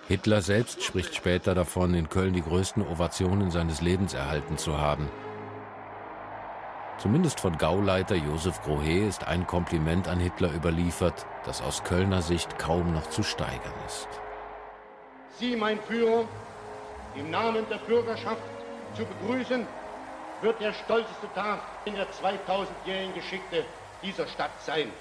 Hitler 0.07 0.41
selbst 0.41 0.83
spricht 0.83 1.15
später 1.15 1.53
davon, 1.53 1.93
in 1.93 2.09
Köln 2.09 2.33
die 2.33 2.41
größten 2.41 2.85
Ovationen 2.85 3.51
seines 3.51 3.81
Lebens 3.81 4.13
erhalten 4.13 4.57
zu 4.57 4.77
haben. 4.77 5.07
Zumindest 7.01 7.39
von 7.39 7.57
Gauleiter 7.57 8.13
Josef 8.13 8.61
Grohe 8.61 9.07
ist 9.07 9.27
ein 9.27 9.47
Kompliment 9.47 10.07
an 10.07 10.19
Hitler 10.19 10.53
überliefert, 10.53 11.25
das 11.45 11.59
aus 11.59 11.83
Kölner 11.83 12.21
Sicht 12.21 12.59
kaum 12.59 12.93
noch 12.93 13.09
zu 13.09 13.23
steigern 13.23 13.73
ist. 13.87 14.07
Sie, 15.39 15.55
mein 15.55 15.79
Führer, 15.81 16.25
im 17.15 17.31
Namen 17.31 17.65
der 17.71 17.77
Bürgerschaft 17.77 18.43
zu 18.95 19.03
begrüßen, 19.03 19.65
wird 20.43 20.61
der 20.61 20.73
stolzeste 20.73 21.27
Tag 21.33 21.61
in 21.85 21.95
der 21.95 22.05
2000-jährigen 22.05 23.15
Geschichte 23.15 23.65
dieser 24.03 24.27
Stadt 24.27 24.51
sein. 24.63 24.91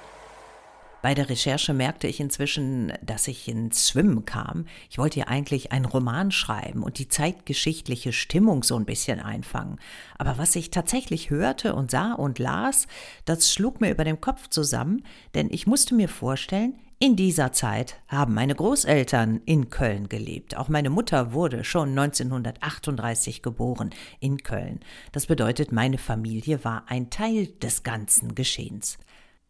Bei 1.03 1.15
der 1.15 1.31
Recherche 1.31 1.73
merkte 1.73 2.07
ich 2.07 2.21
inzwischen, 2.21 2.93
dass 3.01 3.27
ich 3.27 3.49
ins 3.49 3.89
Schwimmen 3.89 4.27
kam. 4.27 4.67
Ich 4.91 4.99
wollte 4.99 5.21
ja 5.21 5.29
eigentlich 5.29 5.73
einen 5.73 5.87
Roman 5.87 6.31
schreiben 6.31 6.83
und 6.83 6.99
die 6.99 7.09
zeitgeschichtliche 7.09 8.13
Stimmung 8.13 8.63
so 8.63 8.77
ein 8.77 8.85
bisschen 8.85 9.19
einfangen. 9.19 9.79
Aber 10.19 10.37
was 10.37 10.57
ich 10.57 10.71
tatsächlich 10.71 11.31
hörte 11.31 11.75
und 11.75 11.91
sah 11.91 12.13
und 12.13 12.39
las, 12.39 12.87
das 13.25 13.51
schlug 13.51 13.81
mir 13.81 13.91
über 13.91 14.05
dem 14.05 14.21
Kopf 14.21 14.49
zusammen, 14.49 15.03
denn 15.35 15.49
ich 15.51 15.67
musste 15.67 15.95
mir 15.95 16.09
vorstellen, 16.09 16.75
in 16.99 17.17
dieser 17.17 17.51
Zeit 17.53 17.97
haben 18.09 18.35
meine 18.35 18.55
Großeltern 18.55 19.41
in 19.47 19.71
Köln 19.71 20.11
gelebt. 20.11 20.59
Auch 20.59 20.69
meine 20.69 20.91
Mutter 20.91 21.33
wurde 21.33 21.65
schon 21.65 21.99
1938 21.99 23.41
geboren 23.41 23.89
in 24.21 24.43
Köln. 24.43 24.81
Das 25.13 25.25
bedeutet, 25.25 25.73
meine 25.73 25.97
Familie 25.97 26.63
war 26.63 26.85
ein 26.89 27.09
Teil 27.09 27.47
des 27.47 27.85
ganzen 27.85 28.35
Geschehens. 28.35 28.99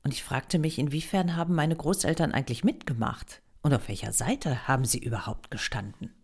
Und 0.02 0.12
ich 0.12 0.22
fragte 0.22 0.58
mich, 0.58 0.78
inwiefern 0.78 1.36
haben 1.36 1.54
meine 1.54 1.76
Großeltern 1.76 2.32
eigentlich 2.32 2.64
mitgemacht 2.64 3.42
und 3.62 3.74
auf 3.74 3.88
welcher 3.88 4.12
Seite 4.12 4.66
haben 4.66 4.84
sie 4.84 4.98
überhaupt 4.98 5.50
gestanden? 5.50 6.14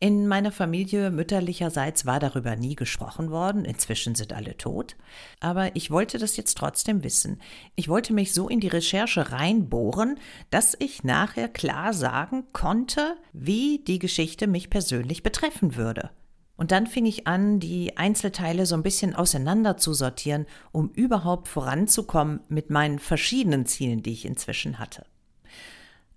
In 0.00 0.26
meiner 0.26 0.52
Familie 0.52 1.10
mütterlicherseits 1.10 2.04
war 2.04 2.18
darüber 2.18 2.56
nie 2.56 2.74
gesprochen 2.74 3.30
worden, 3.30 3.64
inzwischen 3.64 4.14
sind 4.14 4.32
alle 4.32 4.56
tot, 4.56 4.96
aber 5.40 5.74
ich 5.76 5.90
wollte 5.90 6.18
das 6.18 6.36
jetzt 6.36 6.58
trotzdem 6.58 7.04
wissen. 7.04 7.40
Ich 7.74 7.88
wollte 7.88 8.12
mich 8.12 8.34
so 8.34 8.48
in 8.48 8.60
die 8.60 8.68
Recherche 8.68 9.32
reinbohren, 9.32 10.18
dass 10.50 10.76
ich 10.78 11.04
nachher 11.04 11.48
klar 11.48 11.94
sagen 11.94 12.44
konnte, 12.52 13.16
wie 13.32 13.82
die 13.86 13.98
Geschichte 13.98 14.46
mich 14.46 14.68
persönlich 14.68 15.22
betreffen 15.22 15.76
würde. 15.76 16.10
Und 16.56 16.70
dann 16.70 16.86
fing 16.86 17.04
ich 17.04 17.26
an, 17.26 17.58
die 17.58 17.96
Einzelteile 17.96 18.64
so 18.66 18.76
ein 18.76 18.82
bisschen 18.82 19.14
auseinander 19.14 19.76
zu 19.76 19.92
sortieren, 19.92 20.46
um 20.70 20.90
überhaupt 20.90 21.48
voranzukommen 21.48 22.40
mit 22.48 22.70
meinen 22.70 22.98
verschiedenen 23.00 23.66
Zielen, 23.66 24.02
die 24.02 24.12
ich 24.12 24.24
inzwischen 24.24 24.78
hatte. 24.78 25.04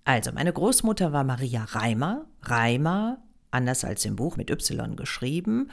Also, 0.03 0.31
meine 0.31 0.53
Großmutter 0.53 1.11
war 1.11 1.23
Maria 1.23 1.63
Reimer. 1.63 2.25
Reimer, 2.43 3.17
anders 3.51 3.83
als 3.83 4.05
im 4.05 4.15
Buch 4.15 4.37
mit 4.37 4.49
Y 4.51 4.95
geschrieben, 4.95 5.69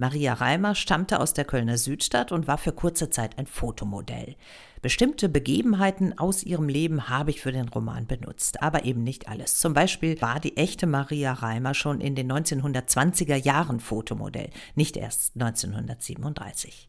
Maria 0.00 0.34
Reimer 0.34 0.76
stammte 0.76 1.18
aus 1.18 1.34
der 1.34 1.44
Kölner 1.44 1.76
Südstadt 1.76 2.30
und 2.30 2.46
war 2.46 2.56
für 2.56 2.70
kurze 2.70 3.10
Zeit 3.10 3.36
ein 3.36 3.48
Fotomodell. 3.48 4.36
Bestimmte 4.80 5.28
Begebenheiten 5.28 6.16
aus 6.16 6.44
ihrem 6.44 6.68
Leben 6.68 7.08
habe 7.08 7.30
ich 7.30 7.40
für 7.40 7.50
den 7.50 7.68
Roman 7.68 8.06
benutzt, 8.06 8.62
aber 8.62 8.84
eben 8.84 9.02
nicht 9.02 9.28
alles. 9.28 9.58
Zum 9.58 9.74
Beispiel 9.74 10.22
war 10.22 10.38
die 10.38 10.56
echte 10.56 10.86
Maria 10.86 11.32
Reimer 11.32 11.74
schon 11.74 12.00
in 12.00 12.14
den 12.14 12.30
1920er 12.30 13.34
Jahren 13.34 13.80
Fotomodell, 13.80 14.50
nicht 14.76 14.96
erst 14.96 15.34
1937. 15.34 16.88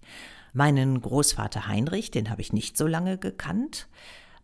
Meinen 0.53 1.01
Großvater 1.01 1.67
Heinrich, 1.67 2.11
den 2.11 2.29
habe 2.29 2.41
ich 2.41 2.53
nicht 2.53 2.77
so 2.77 2.85
lange 2.85 3.17
gekannt, 3.17 3.87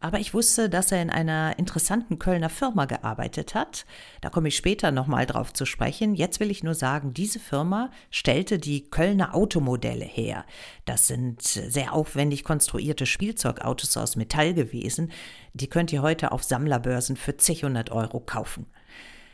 aber 0.06 0.20
ich 0.20 0.36
wusste, 0.36 0.70
dass 0.70 0.92
er 0.92 1.02
in 1.02 1.10
einer 1.10 1.58
interessanten 1.58 2.20
Kölner 2.20 2.52
Firma 2.52 2.86
gearbeitet 2.86 3.56
hat. 3.56 3.88
Da 4.22 4.30
komme 4.30 4.50
ich 4.50 4.56
später 4.56 4.92
nochmal 4.92 5.26
drauf 5.26 5.52
zu 5.52 5.66
sprechen. 5.66 6.14
Jetzt 6.14 6.40
will 6.40 6.52
ich 6.52 6.64
nur 6.64 6.76
sagen, 6.76 7.16
diese 7.16 7.40
Firma 7.40 7.90
stellte 8.12 8.60
die 8.60 8.88
Kölner 8.88 9.34
Automodelle 9.34 10.06
her. 10.06 10.46
Das 10.86 11.08
sind 11.08 11.42
sehr 11.42 11.94
aufwendig 11.94 12.44
konstruierte 12.44 13.08
Spielzeugautos 13.08 13.98
aus 13.98 14.16
Metall 14.16 14.54
gewesen. 14.54 15.12
Die 15.56 15.72
könnt 15.72 15.92
ihr 15.92 16.04
heute 16.04 16.32
auf 16.32 16.44
Sammlerbörsen 16.44 17.18
für 17.18 17.38
zig 17.38 17.64
hundert 17.64 17.90
Euro 17.90 18.20
kaufen. 18.20 18.68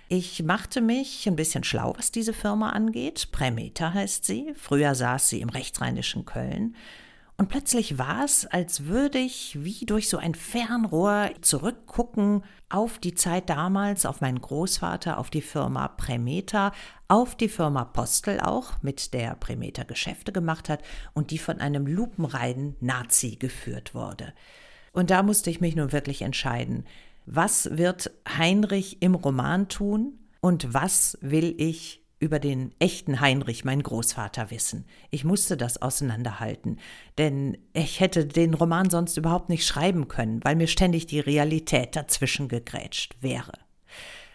Ich 0.07 0.41
machte 0.41 0.79
mich 0.79 1.27
ein 1.27 1.35
bisschen 1.35 1.65
schlau, 1.65 1.95
was 1.97 2.13
diese 2.13 2.31
Firma 2.31 2.69
angeht. 2.69 3.33
Prämeter 3.33 3.93
heißt 3.93 4.23
sie. 4.23 4.53
Früher 4.55 4.95
saß 4.95 5.27
sie 5.27 5.41
im 5.41 5.49
rechtsrheinischen 5.49 6.23
Köln. 6.23 6.77
Und 7.37 7.49
plötzlich 7.49 7.97
war 7.97 8.23
es, 8.23 8.45
als 8.45 8.85
würde 8.85 9.17
ich 9.17 9.57
wie 9.63 9.85
durch 9.85 10.09
so 10.09 10.17
ein 10.17 10.35
Fernrohr 10.35 11.31
zurückgucken 11.41 12.43
auf 12.69 12.99
die 12.99 13.15
Zeit 13.15 13.49
damals, 13.49 14.05
auf 14.05 14.21
meinen 14.21 14.39
Großvater, 14.39 15.17
auf 15.17 15.29
die 15.31 15.41
Firma 15.41 15.87
Premeta, 15.87 16.71
auf 17.07 17.35
die 17.35 17.49
Firma 17.49 17.83
Postel 17.83 18.39
auch, 18.39 18.81
mit 18.83 19.13
der 19.13 19.35
Premeta 19.35 19.83
Geschäfte 19.83 20.31
gemacht 20.31 20.69
hat 20.69 20.83
und 21.13 21.31
die 21.31 21.39
von 21.39 21.59
einem 21.59 21.87
lupenreinen 21.87 22.75
Nazi 22.79 23.37
geführt 23.37 23.95
wurde. 23.95 24.33
Und 24.93 25.09
da 25.09 25.23
musste 25.23 25.49
ich 25.49 25.61
mich 25.61 25.75
nun 25.75 25.91
wirklich 25.91 26.21
entscheiden, 26.21 26.85
was 27.25 27.77
wird 27.77 28.11
Heinrich 28.37 29.01
im 29.01 29.15
Roman 29.15 29.67
tun 29.67 30.19
und 30.41 30.73
was 30.73 31.17
will 31.21 31.55
ich 31.57 32.00
über 32.21 32.39
den 32.39 32.71
echten 32.79 33.19
Heinrich, 33.19 33.65
mein 33.65 33.83
Großvater, 33.83 34.51
wissen. 34.51 34.85
Ich 35.09 35.25
musste 35.25 35.57
das 35.57 35.81
auseinanderhalten, 35.81 36.77
denn 37.17 37.57
ich 37.73 37.99
hätte 37.99 38.25
den 38.25 38.53
Roman 38.53 38.89
sonst 38.89 39.17
überhaupt 39.17 39.49
nicht 39.49 39.65
schreiben 39.65 40.07
können, 40.07 40.39
weil 40.43 40.55
mir 40.55 40.67
ständig 40.67 41.07
die 41.07 41.19
Realität 41.19 41.95
dazwischen 41.95 42.47
gegrätscht 42.47 43.17
wäre. 43.21 43.53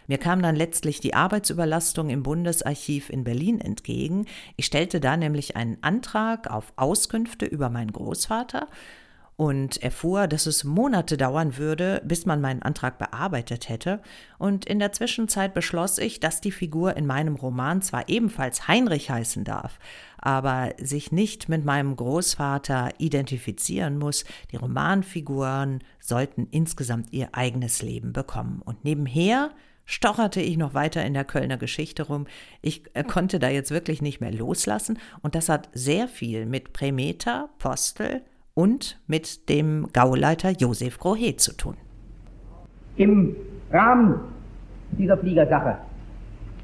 Mir 0.09 0.19
kam 0.19 0.43
dann 0.43 0.57
letztlich 0.57 1.00
die 1.00 1.14
Arbeitsüberlastung 1.14 2.11
im 2.11 2.23
Bundesarchiv 2.23 3.09
in 3.09 3.25
Berlin 3.25 3.61
entgegen. 3.61 4.26
Ich 4.57 4.66
stellte 4.66 5.00
da 5.00 5.16
nämlich 5.16 5.57
einen 5.57 5.78
Antrag 5.83 6.50
auf 6.50 6.73
Auskünfte 6.76 7.47
über 7.47 7.71
meinen 7.71 7.93
Großvater 7.93 8.69
und 9.37 9.83
erfuhr, 9.83 10.26
dass 10.26 10.47
es 10.47 10.64
Monate 10.64 11.19
dauern 11.19 11.59
würde, 11.59 12.00
bis 12.05 12.25
man 12.25 12.40
meinen 12.40 12.62
Antrag 12.62 12.99
bearbeitet 12.99 13.69
hätte, 13.69 14.00
und 14.38 14.64
in 14.64 14.78
der 14.78 14.93
Zwischenzeit 14.93 15.52
beschloss 15.52 15.99
ich, 15.99 16.21
dass 16.21 16.40
die 16.40 16.52
Figur 16.52 16.97
in 16.97 17.07
meinem 17.07 17.37
Roman 17.37 17.83
zwar 17.83 18.09
ebenfalls 18.09 18.66
Heinrich 18.66 19.11
heißen 19.11 19.45
darf, 19.45 19.78
aber 20.19 20.73
sich 20.78 21.12
nicht 21.12 21.49
mit 21.49 21.64
meinem 21.64 21.97
Großvater 21.97 22.95
identifizieren 22.99 23.99
muss, 23.99 24.25
die 24.52 24.57
Romanfiguren 24.57 25.85
sollten 26.00 26.49
insgesamt 26.50 27.12
ihr 27.12 27.28
eigenes 27.33 27.83
Leben 27.83 28.14
bekommen. 28.14 28.62
Und 28.64 28.85
nebenher 28.85 29.50
stocherte 29.85 30.40
ich 30.40 30.57
noch 30.57 30.75
weiter 30.75 31.05
in 31.05 31.14
der 31.14 31.25
Kölner 31.25 31.59
Geschichte 31.59 32.05
rum. 32.05 32.26
Ich 32.61 32.85
äh, 32.95 33.05
konnte 33.05 33.38
da 33.38 33.49
jetzt 33.49 33.71
wirklich 33.71 34.02
nicht 34.02 34.21
mehr 34.21 34.33
loslassen 34.33 34.99
und 35.23 35.35
das 35.35 35.49
hat 35.49 35.69
sehr 35.73 36.09
viel 36.09 36.47
mit 36.47 36.73
Prämeta, 36.73 37.50
Postel, 37.59 38.23
und 38.57 38.99
mit 39.07 39.51
dem 39.51 39.87
Gauleiter 39.93 40.51
Josef 40.51 40.99
Grohe 40.99 41.37
zu 41.37 41.55
tun. 41.55 41.77
Im 42.97 43.37
Rahmen 43.71 44.19
dieser 44.93 45.19
Fliegersache 45.19 45.77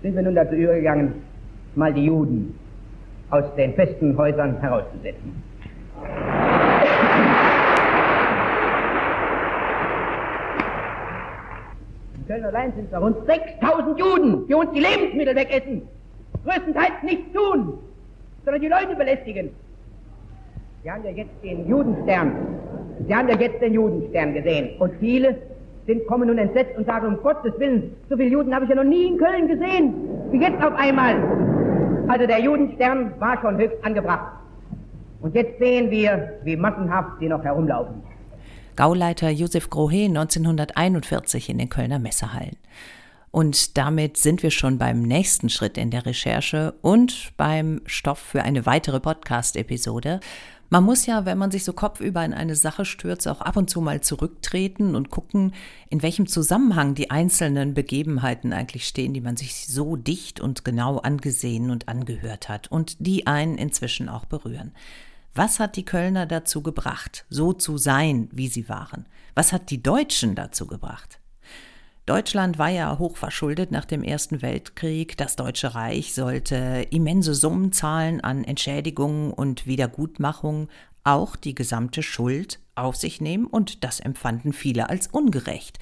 sind 0.02 0.16
wir 0.16 0.22
nun 0.22 0.34
dazu 0.34 0.54
übergegangen, 0.54 1.12
mal 1.74 1.92
die 1.92 2.06
Juden 2.06 2.58
aus 3.28 3.44
den 3.56 3.74
festen 3.74 4.16
Häusern 4.16 4.58
herauszusetzen. 4.60 5.42
In 12.14 12.26
Köln 12.26 12.44
allein 12.44 12.72
sind 12.72 12.90
es 12.90 12.98
rund 12.98 13.16
6000 13.26 13.98
Juden, 13.98 14.46
die 14.48 14.54
uns 14.54 14.72
die 14.72 14.80
Lebensmittel 14.80 15.36
wegessen. 15.36 15.82
Größtenteils 16.44 17.02
nichts 17.02 17.32
tun, 17.34 17.74
sondern 18.44 18.62
die 18.62 18.68
Leute 18.68 18.96
belästigen. 18.96 19.50
Sie 20.82 20.90
haben 20.90 21.04
ja 21.04 21.10
jetzt 21.10 21.30
den 21.44 21.68
Judenstern. 21.68 22.32
Sie 23.06 23.14
haben 23.14 23.28
ja 23.28 23.38
jetzt 23.38 23.62
den 23.62 23.72
Judenstern 23.72 24.34
gesehen. 24.34 24.70
Und 24.80 24.92
viele 24.98 25.36
sind, 25.86 26.04
kommen 26.08 26.26
nun 26.26 26.38
entsetzt 26.38 26.76
und 26.76 26.86
sagen, 26.86 27.06
um 27.06 27.22
Gottes 27.22 27.52
Willen, 27.58 27.94
so 28.10 28.16
viele 28.16 28.30
Juden 28.30 28.52
habe 28.52 28.64
ich 28.64 28.68
ja 28.68 28.74
noch 28.74 28.84
nie 28.84 29.06
in 29.06 29.16
Köln 29.16 29.46
gesehen. 29.46 29.94
Wie 30.32 30.38
jetzt 30.38 30.60
auf 30.60 30.74
einmal. 30.74 31.16
Also 32.08 32.26
der 32.26 32.40
Judenstern 32.40 33.12
war 33.20 33.40
schon 33.40 33.58
höchst 33.58 33.76
angebracht. 33.84 34.32
Und 35.20 35.36
jetzt 35.36 35.56
sehen 35.60 35.88
wir, 35.92 36.40
wie 36.42 36.56
massenhaft 36.56 37.20
sie 37.20 37.28
noch 37.28 37.44
herumlaufen. 37.44 38.02
Gauleiter 38.74 39.30
Josef 39.30 39.70
Grohe 39.70 40.06
1941 40.06 41.48
in 41.48 41.58
den 41.58 41.68
Kölner 41.68 42.00
Messehallen. 42.00 42.56
Und 43.30 43.78
damit 43.78 44.16
sind 44.16 44.42
wir 44.42 44.50
schon 44.50 44.78
beim 44.78 45.02
nächsten 45.02 45.48
Schritt 45.48 45.78
in 45.78 45.90
der 45.90 46.06
Recherche 46.06 46.74
und 46.82 47.32
beim 47.36 47.82
Stoff 47.86 48.18
für 48.18 48.42
eine 48.42 48.66
weitere 48.66 48.98
Podcast-Episode. 48.98 50.18
Man 50.72 50.84
muss 50.84 51.04
ja, 51.04 51.26
wenn 51.26 51.36
man 51.36 51.50
sich 51.50 51.64
so 51.64 51.74
kopfüber 51.74 52.24
in 52.24 52.32
eine 52.32 52.56
Sache 52.56 52.86
stürzt, 52.86 53.28
auch 53.28 53.42
ab 53.42 53.58
und 53.58 53.68
zu 53.68 53.82
mal 53.82 54.00
zurücktreten 54.00 54.94
und 54.94 55.10
gucken, 55.10 55.52
in 55.90 56.00
welchem 56.00 56.26
Zusammenhang 56.26 56.94
die 56.94 57.10
einzelnen 57.10 57.74
Begebenheiten 57.74 58.54
eigentlich 58.54 58.88
stehen, 58.88 59.12
die 59.12 59.20
man 59.20 59.36
sich 59.36 59.66
so 59.66 59.96
dicht 59.96 60.40
und 60.40 60.64
genau 60.64 60.96
angesehen 60.96 61.68
und 61.68 61.88
angehört 61.88 62.48
hat 62.48 62.68
und 62.68 62.96
die 63.06 63.26
einen 63.26 63.58
inzwischen 63.58 64.08
auch 64.08 64.24
berühren. 64.24 64.72
Was 65.34 65.60
hat 65.60 65.76
die 65.76 65.84
Kölner 65.84 66.24
dazu 66.24 66.62
gebracht, 66.62 67.26
so 67.28 67.52
zu 67.52 67.76
sein, 67.76 68.30
wie 68.32 68.48
sie 68.48 68.70
waren? 68.70 69.04
Was 69.34 69.52
hat 69.52 69.68
die 69.68 69.82
Deutschen 69.82 70.34
dazu 70.34 70.66
gebracht? 70.66 71.18
Deutschland 72.04 72.58
war 72.58 72.68
ja 72.68 72.98
hochverschuldet 72.98 73.70
nach 73.70 73.84
dem 73.84 74.02
Ersten 74.02 74.42
Weltkrieg. 74.42 75.16
Das 75.16 75.36
Deutsche 75.36 75.76
Reich 75.76 76.14
sollte 76.14 76.86
immense 76.90 77.32
Summen 77.32 77.70
zahlen 77.70 78.20
an 78.20 78.42
Entschädigungen 78.42 79.32
und 79.32 79.66
Wiedergutmachung, 79.68 80.68
auch 81.04 81.36
die 81.36 81.54
gesamte 81.54 82.02
Schuld 82.02 82.58
auf 82.74 82.96
sich 82.96 83.20
nehmen, 83.20 83.46
und 83.46 83.84
das 83.84 84.00
empfanden 84.00 84.52
viele 84.52 84.88
als 84.88 85.06
ungerecht. 85.06 85.78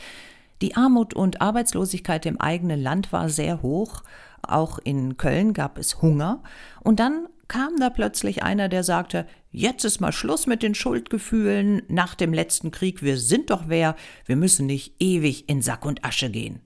Die 0.60 0.76
Armut 0.76 1.14
und 1.14 1.40
Arbeitslosigkeit 1.40 2.26
im 2.26 2.38
eigenen 2.38 2.82
Land 2.82 3.12
war 3.12 3.30
sehr 3.30 3.62
hoch, 3.62 4.02
auch 4.42 4.78
in 4.78 5.16
Köln 5.16 5.54
gab 5.54 5.78
es 5.78 6.02
Hunger, 6.02 6.42
und 6.82 7.00
dann 7.00 7.28
kam 7.50 7.78
da 7.80 7.90
plötzlich 7.90 8.44
einer, 8.44 8.68
der 8.68 8.84
sagte, 8.84 9.26
jetzt 9.50 9.84
ist 9.84 10.00
mal 10.00 10.12
Schluss 10.12 10.46
mit 10.46 10.62
den 10.62 10.76
Schuldgefühlen 10.76 11.82
nach 11.88 12.14
dem 12.14 12.32
letzten 12.32 12.70
Krieg, 12.70 13.02
wir 13.02 13.18
sind 13.18 13.50
doch 13.50 13.64
wer, 13.66 13.96
wir 14.24 14.36
müssen 14.36 14.66
nicht 14.66 14.94
ewig 15.00 15.48
in 15.48 15.60
Sack 15.60 15.84
und 15.84 16.04
Asche 16.04 16.30
gehen. 16.30 16.60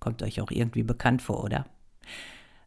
Kommt 0.00 0.24
euch 0.24 0.40
auch 0.40 0.50
irgendwie 0.50 0.82
bekannt 0.82 1.22
vor, 1.22 1.44
oder? 1.44 1.66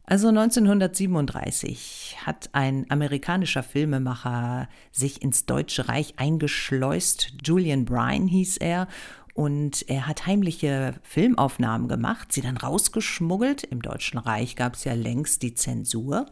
Also 0.04 0.28
1937 0.28 2.16
hat 2.24 2.48
ein 2.52 2.86
amerikanischer 2.88 3.62
Filmemacher 3.62 4.66
sich 4.90 5.20
ins 5.20 5.44
Deutsche 5.44 5.86
Reich 5.86 6.14
eingeschleust. 6.16 7.34
Julian 7.44 7.84
Bryan 7.84 8.26
hieß 8.26 8.56
er. 8.56 8.88
Und 9.34 9.88
er 9.88 10.06
hat 10.06 10.26
heimliche 10.26 10.94
Filmaufnahmen 11.02 11.88
gemacht, 11.88 12.32
sie 12.32 12.40
dann 12.40 12.56
rausgeschmuggelt. 12.56 13.64
Im 13.64 13.82
Deutschen 13.82 14.18
Reich 14.18 14.56
gab 14.56 14.74
es 14.74 14.84
ja 14.84 14.94
längst 14.94 15.42
die 15.42 15.54
Zensur. 15.54 16.26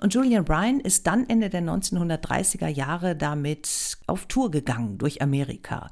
Und 0.00 0.14
Julian 0.14 0.46
Bryan 0.46 0.80
ist 0.80 1.06
dann 1.06 1.28
Ende 1.28 1.50
der 1.50 1.62
1930er 1.62 2.68
Jahre 2.68 3.14
damit 3.14 3.98
auf 4.06 4.26
Tour 4.26 4.50
gegangen 4.50 4.96
durch 4.96 5.20
Amerika, 5.20 5.90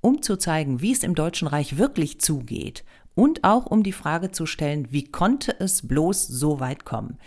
um 0.00 0.22
zu 0.22 0.36
zeigen, 0.36 0.80
wie 0.80 0.92
es 0.92 1.02
im 1.02 1.16
Deutschen 1.16 1.48
Reich 1.48 1.76
wirklich 1.76 2.20
zugeht 2.20 2.84
und 3.16 3.42
auch 3.42 3.66
um 3.66 3.82
die 3.82 3.92
Frage 3.92 4.30
zu 4.30 4.46
stellen, 4.46 4.92
wie 4.92 5.04
konnte 5.04 5.58
es 5.58 5.86
bloß 5.86 6.28
so 6.28 6.60
weit 6.60 6.84
kommen. 6.84 7.18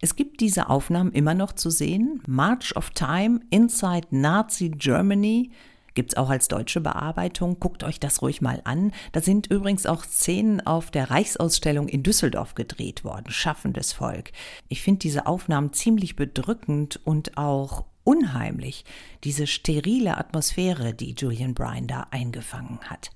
Es 0.00 0.14
gibt 0.14 0.40
diese 0.40 0.70
Aufnahmen 0.70 1.12
immer 1.12 1.34
noch 1.34 1.52
zu 1.52 1.70
sehen. 1.70 2.22
March 2.26 2.76
of 2.76 2.90
Time, 2.90 3.40
Inside 3.50 4.08
Nazi 4.10 4.70
Germany, 4.70 5.50
Gibt 5.94 6.12
es 6.12 6.16
auch 6.16 6.28
als 6.28 6.48
deutsche 6.48 6.80
Bearbeitung. 6.80 7.58
Guckt 7.60 7.84
euch 7.84 8.00
das 8.00 8.20
ruhig 8.20 8.40
mal 8.40 8.60
an. 8.64 8.92
Da 9.12 9.20
sind 9.20 9.46
übrigens 9.46 9.86
auch 9.86 10.04
Szenen 10.04 10.60
auf 10.60 10.90
der 10.90 11.10
Reichsausstellung 11.10 11.88
in 11.88 12.02
Düsseldorf 12.02 12.54
gedreht 12.54 13.04
worden. 13.04 13.30
Schaffendes 13.30 13.92
Volk. 13.92 14.32
Ich 14.68 14.82
finde 14.82 14.98
diese 15.00 15.26
Aufnahmen 15.26 15.72
ziemlich 15.72 16.16
bedrückend 16.16 17.00
und 17.04 17.38
auch 17.38 17.84
unheimlich. 18.02 18.84
Diese 19.24 19.46
sterile 19.46 20.18
Atmosphäre, 20.18 20.94
die 20.94 21.14
Julian 21.16 21.54
Bryan 21.54 21.86
da 21.86 22.06
eingefangen 22.10 22.80
hat. 22.82 23.10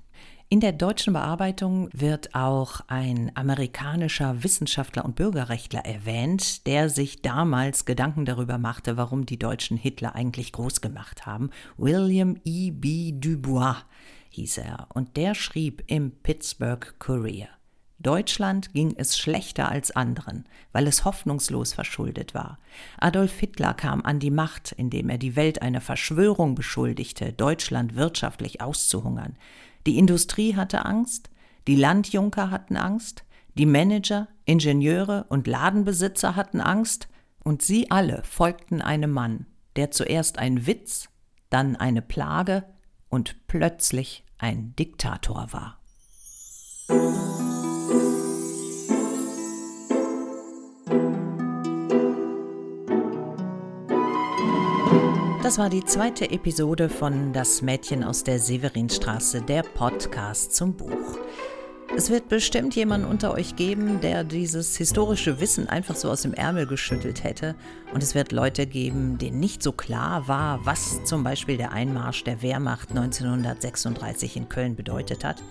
In 0.50 0.60
der 0.60 0.72
deutschen 0.72 1.12
Bearbeitung 1.12 1.90
wird 1.92 2.34
auch 2.34 2.80
ein 2.86 3.30
amerikanischer 3.34 4.42
Wissenschaftler 4.42 5.04
und 5.04 5.14
Bürgerrechtler 5.14 5.84
erwähnt, 5.84 6.66
der 6.66 6.88
sich 6.88 7.20
damals 7.20 7.84
Gedanken 7.84 8.24
darüber 8.24 8.56
machte, 8.56 8.96
warum 8.96 9.26
die 9.26 9.38
Deutschen 9.38 9.76
Hitler 9.76 10.14
eigentlich 10.14 10.52
groß 10.52 10.80
gemacht 10.80 11.26
haben. 11.26 11.50
William 11.76 12.38
E. 12.46 12.70
B. 12.70 13.12
Dubois 13.12 13.76
hieß 14.30 14.56
er 14.58 14.86
und 14.94 15.18
der 15.18 15.34
schrieb 15.34 15.82
im 15.86 16.12
Pittsburgh 16.12 16.94
Courier. 16.98 17.48
Deutschland 17.98 18.72
ging 18.72 18.94
es 18.96 19.18
schlechter 19.18 19.68
als 19.68 19.90
anderen, 19.90 20.44
weil 20.72 20.86
es 20.86 21.04
hoffnungslos 21.04 21.74
verschuldet 21.74 22.32
war. 22.32 22.58
Adolf 22.98 23.38
Hitler 23.38 23.74
kam 23.74 24.02
an 24.02 24.18
die 24.20 24.30
Macht, 24.30 24.72
indem 24.72 25.10
er 25.10 25.18
die 25.18 25.36
Welt 25.36 25.60
einer 25.60 25.80
Verschwörung 25.82 26.54
beschuldigte, 26.54 27.32
Deutschland 27.32 27.96
wirtschaftlich 27.96 28.62
auszuhungern. 28.62 29.36
Die 29.88 29.96
Industrie 29.96 30.54
hatte 30.54 30.84
Angst, 30.84 31.30
die 31.66 31.74
Landjunker 31.74 32.50
hatten 32.50 32.76
Angst, 32.76 33.24
die 33.54 33.64
Manager, 33.64 34.28
Ingenieure 34.44 35.24
und 35.30 35.46
Ladenbesitzer 35.46 36.36
hatten 36.36 36.60
Angst, 36.60 37.08
und 37.42 37.62
sie 37.62 37.90
alle 37.90 38.22
folgten 38.22 38.82
einem 38.82 39.10
Mann, 39.10 39.46
der 39.76 39.90
zuerst 39.90 40.38
ein 40.38 40.66
Witz, 40.66 41.08
dann 41.48 41.74
eine 41.74 42.02
Plage 42.02 42.64
und 43.08 43.46
plötzlich 43.46 44.26
ein 44.36 44.76
Diktator 44.76 45.54
war. 45.54 45.80
Das 55.48 55.56
war 55.56 55.70
die 55.70 55.82
zweite 55.82 56.30
Episode 56.30 56.90
von 56.90 57.32
Das 57.32 57.62
Mädchen 57.62 58.04
aus 58.04 58.22
der 58.22 58.38
Severinstraße, 58.38 59.40
der 59.40 59.62
Podcast 59.62 60.54
zum 60.54 60.74
Buch. 60.74 61.18
Es 61.96 62.10
wird 62.10 62.28
bestimmt 62.28 62.76
jemanden 62.76 63.06
unter 63.06 63.32
euch 63.32 63.56
geben, 63.56 64.02
der 64.02 64.24
dieses 64.24 64.76
historische 64.76 65.40
Wissen 65.40 65.66
einfach 65.66 65.96
so 65.96 66.10
aus 66.10 66.20
dem 66.20 66.34
Ärmel 66.34 66.66
geschüttelt 66.66 67.24
hätte. 67.24 67.54
Und 67.94 68.02
es 68.02 68.14
wird 68.14 68.30
Leute 68.30 68.66
geben, 68.66 69.16
denen 69.16 69.40
nicht 69.40 69.62
so 69.62 69.72
klar 69.72 70.28
war, 70.28 70.66
was 70.66 71.02
zum 71.04 71.24
Beispiel 71.24 71.56
der 71.56 71.72
Einmarsch 71.72 72.24
der 72.24 72.42
Wehrmacht 72.42 72.90
1936 72.90 74.36
in 74.36 74.50
Köln 74.50 74.76
bedeutet 74.76 75.24
hat. 75.24 75.42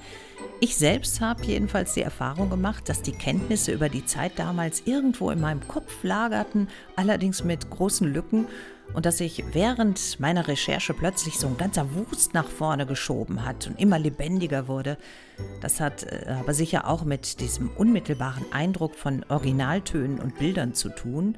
Ich 0.59 0.77
selbst 0.77 1.21
habe 1.21 1.43
jedenfalls 1.43 1.95
die 1.95 2.01
Erfahrung 2.01 2.51
gemacht, 2.51 2.87
dass 2.87 3.01
die 3.01 3.13
Kenntnisse 3.13 3.71
über 3.71 3.89
die 3.89 4.05
Zeit 4.05 4.33
damals 4.37 4.83
irgendwo 4.85 5.31
in 5.31 5.41
meinem 5.41 5.67
Kopf 5.67 6.03
lagerten, 6.03 6.67
allerdings 6.95 7.43
mit 7.43 7.71
großen 7.71 8.11
Lücken 8.11 8.47
und 8.93 9.05
dass 9.05 9.17
sich 9.17 9.43
während 9.53 10.19
meiner 10.19 10.47
Recherche 10.47 10.93
plötzlich 10.93 11.37
so 11.37 11.47
ein 11.47 11.57
ganzer 11.57 11.87
Wust 11.95 12.33
nach 12.33 12.47
vorne 12.47 12.85
geschoben 12.85 13.45
hat 13.45 13.67
und 13.67 13.79
immer 13.79 13.99
lebendiger 13.99 14.67
wurde. 14.67 14.97
Das 15.61 15.79
hat 15.79 16.03
äh, 16.03 16.35
aber 16.39 16.53
sicher 16.53 16.87
auch 16.87 17.03
mit 17.03 17.39
diesem 17.39 17.69
unmittelbaren 17.69 18.45
Eindruck 18.51 18.95
von 18.95 19.23
Originaltönen 19.29 20.19
und 20.19 20.39
Bildern 20.39 20.73
zu 20.73 20.89
tun 20.89 21.35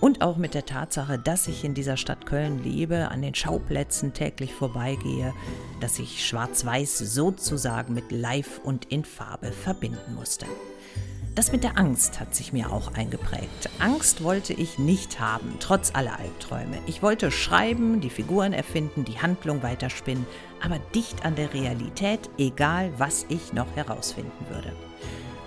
und 0.00 0.20
auch 0.22 0.36
mit 0.36 0.54
der 0.54 0.66
Tatsache, 0.66 1.18
dass 1.18 1.48
ich 1.48 1.64
in 1.64 1.72
dieser 1.72 1.96
Stadt 1.96 2.26
Köln 2.26 2.62
lebe, 2.62 3.08
an 3.08 3.22
den 3.22 3.34
Schauplätzen 3.34 4.12
täglich 4.12 4.52
vorbeigehe, 4.52 5.32
dass 5.80 5.98
ich 5.98 6.26
Schwarz-Weiß 6.26 6.98
sozusagen 6.98 7.94
mit 7.94 8.12
Live 8.12 8.60
und 8.62 8.86
in 8.92 9.04
Farbe 9.04 9.50
verbinden 9.50 10.14
musste. 10.14 10.46
Das 11.34 11.50
mit 11.50 11.64
der 11.64 11.76
Angst 11.76 12.20
hat 12.20 12.32
sich 12.32 12.52
mir 12.52 12.72
auch 12.72 12.94
eingeprägt. 12.94 13.68
Angst 13.80 14.22
wollte 14.22 14.52
ich 14.52 14.78
nicht 14.78 15.18
haben, 15.18 15.56
trotz 15.58 15.92
aller 15.92 16.16
Albträume. 16.20 16.78
Ich 16.86 17.02
wollte 17.02 17.32
schreiben, 17.32 18.00
die 18.00 18.10
Figuren 18.10 18.52
erfinden, 18.52 19.04
die 19.04 19.18
Handlung 19.18 19.60
weiterspinnen, 19.64 20.26
aber 20.62 20.78
dicht 20.94 21.24
an 21.24 21.34
der 21.34 21.52
Realität, 21.52 22.30
egal 22.38 22.92
was 22.98 23.26
ich 23.28 23.52
noch 23.52 23.74
herausfinden 23.74 24.46
würde. 24.48 24.72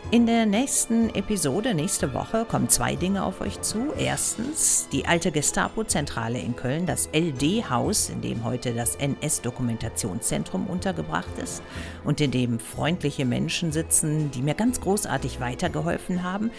In 0.10 0.26
der 0.26 0.46
nächsten 0.46 1.14
Episode, 1.16 1.74
nächste 1.74 2.14
Woche, 2.14 2.46
kommen 2.46 2.70
zwei 2.70 2.96
Dinge 2.96 3.26
auf 3.26 3.42
euch 3.42 3.60
zu. 3.60 3.92
Erstens 4.00 4.88
die 4.90 5.06
alte 5.06 5.34
Gestapo-Zentrale 5.34 6.40
in 6.40 6.56
Köln, 6.56 6.86
das 6.86 7.10
LD-Haus, 7.12 8.10
in 8.10 8.22
dem 8.22 8.46
heute 8.46 8.74
das 8.74 8.96
NS-Dokumentationszentrum 8.96 10.68
untergebracht 10.68 11.38
ist 11.44 11.62
und 12.06 12.22
in 12.22 12.32
dem 12.32 12.58
freundliche 12.58 13.26
Menschen 13.26 13.74
sitzen, 13.74 14.32
die 14.32 14.42
mir 14.42 14.54
ganz 14.54 14.80
großartig 14.80 15.42
weitergeholfen 15.42 16.24
haben. 16.24 16.52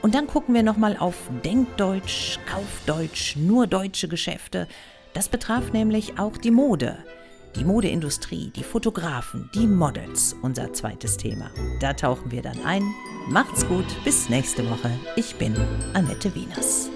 Und 0.00 0.14
dann 0.14 0.26
gucken 0.26 0.54
wir 0.54 0.62
nochmal 0.62 0.96
auf 0.98 1.16
Denkdeutsch, 1.44 2.38
Kaufdeutsch, 2.46 3.36
nur 3.36 3.66
deutsche 3.66 4.08
Geschäfte. 4.08 4.66
Das 5.12 5.28
betraf 5.28 5.74
nämlich 5.74 6.18
auch 6.18 6.38
die 6.38 6.50
Mode 6.50 7.04
die 7.56 7.64
Modeindustrie, 7.64 8.50
die 8.50 8.62
Fotografen, 8.62 9.50
die 9.54 9.66
Models, 9.66 10.36
unser 10.42 10.72
zweites 10.72 11.16
Thema. 11.16 11.50
Da 11.80 11.92
tauchen 11.92 12.30
wir 12.30 12.42
dann 12.42 12.64
ein. 12.64 12.82
Macht's 13.28 13.66
gut, 13.66 13.86
bis 14.04 14.28
nächste 14.28 14.68
Woche. 14.68 14.90
Ich 15.16 15.36
bin 15.36 15.54
Annette 15.94 16.34
Wieners. 16.34 16.90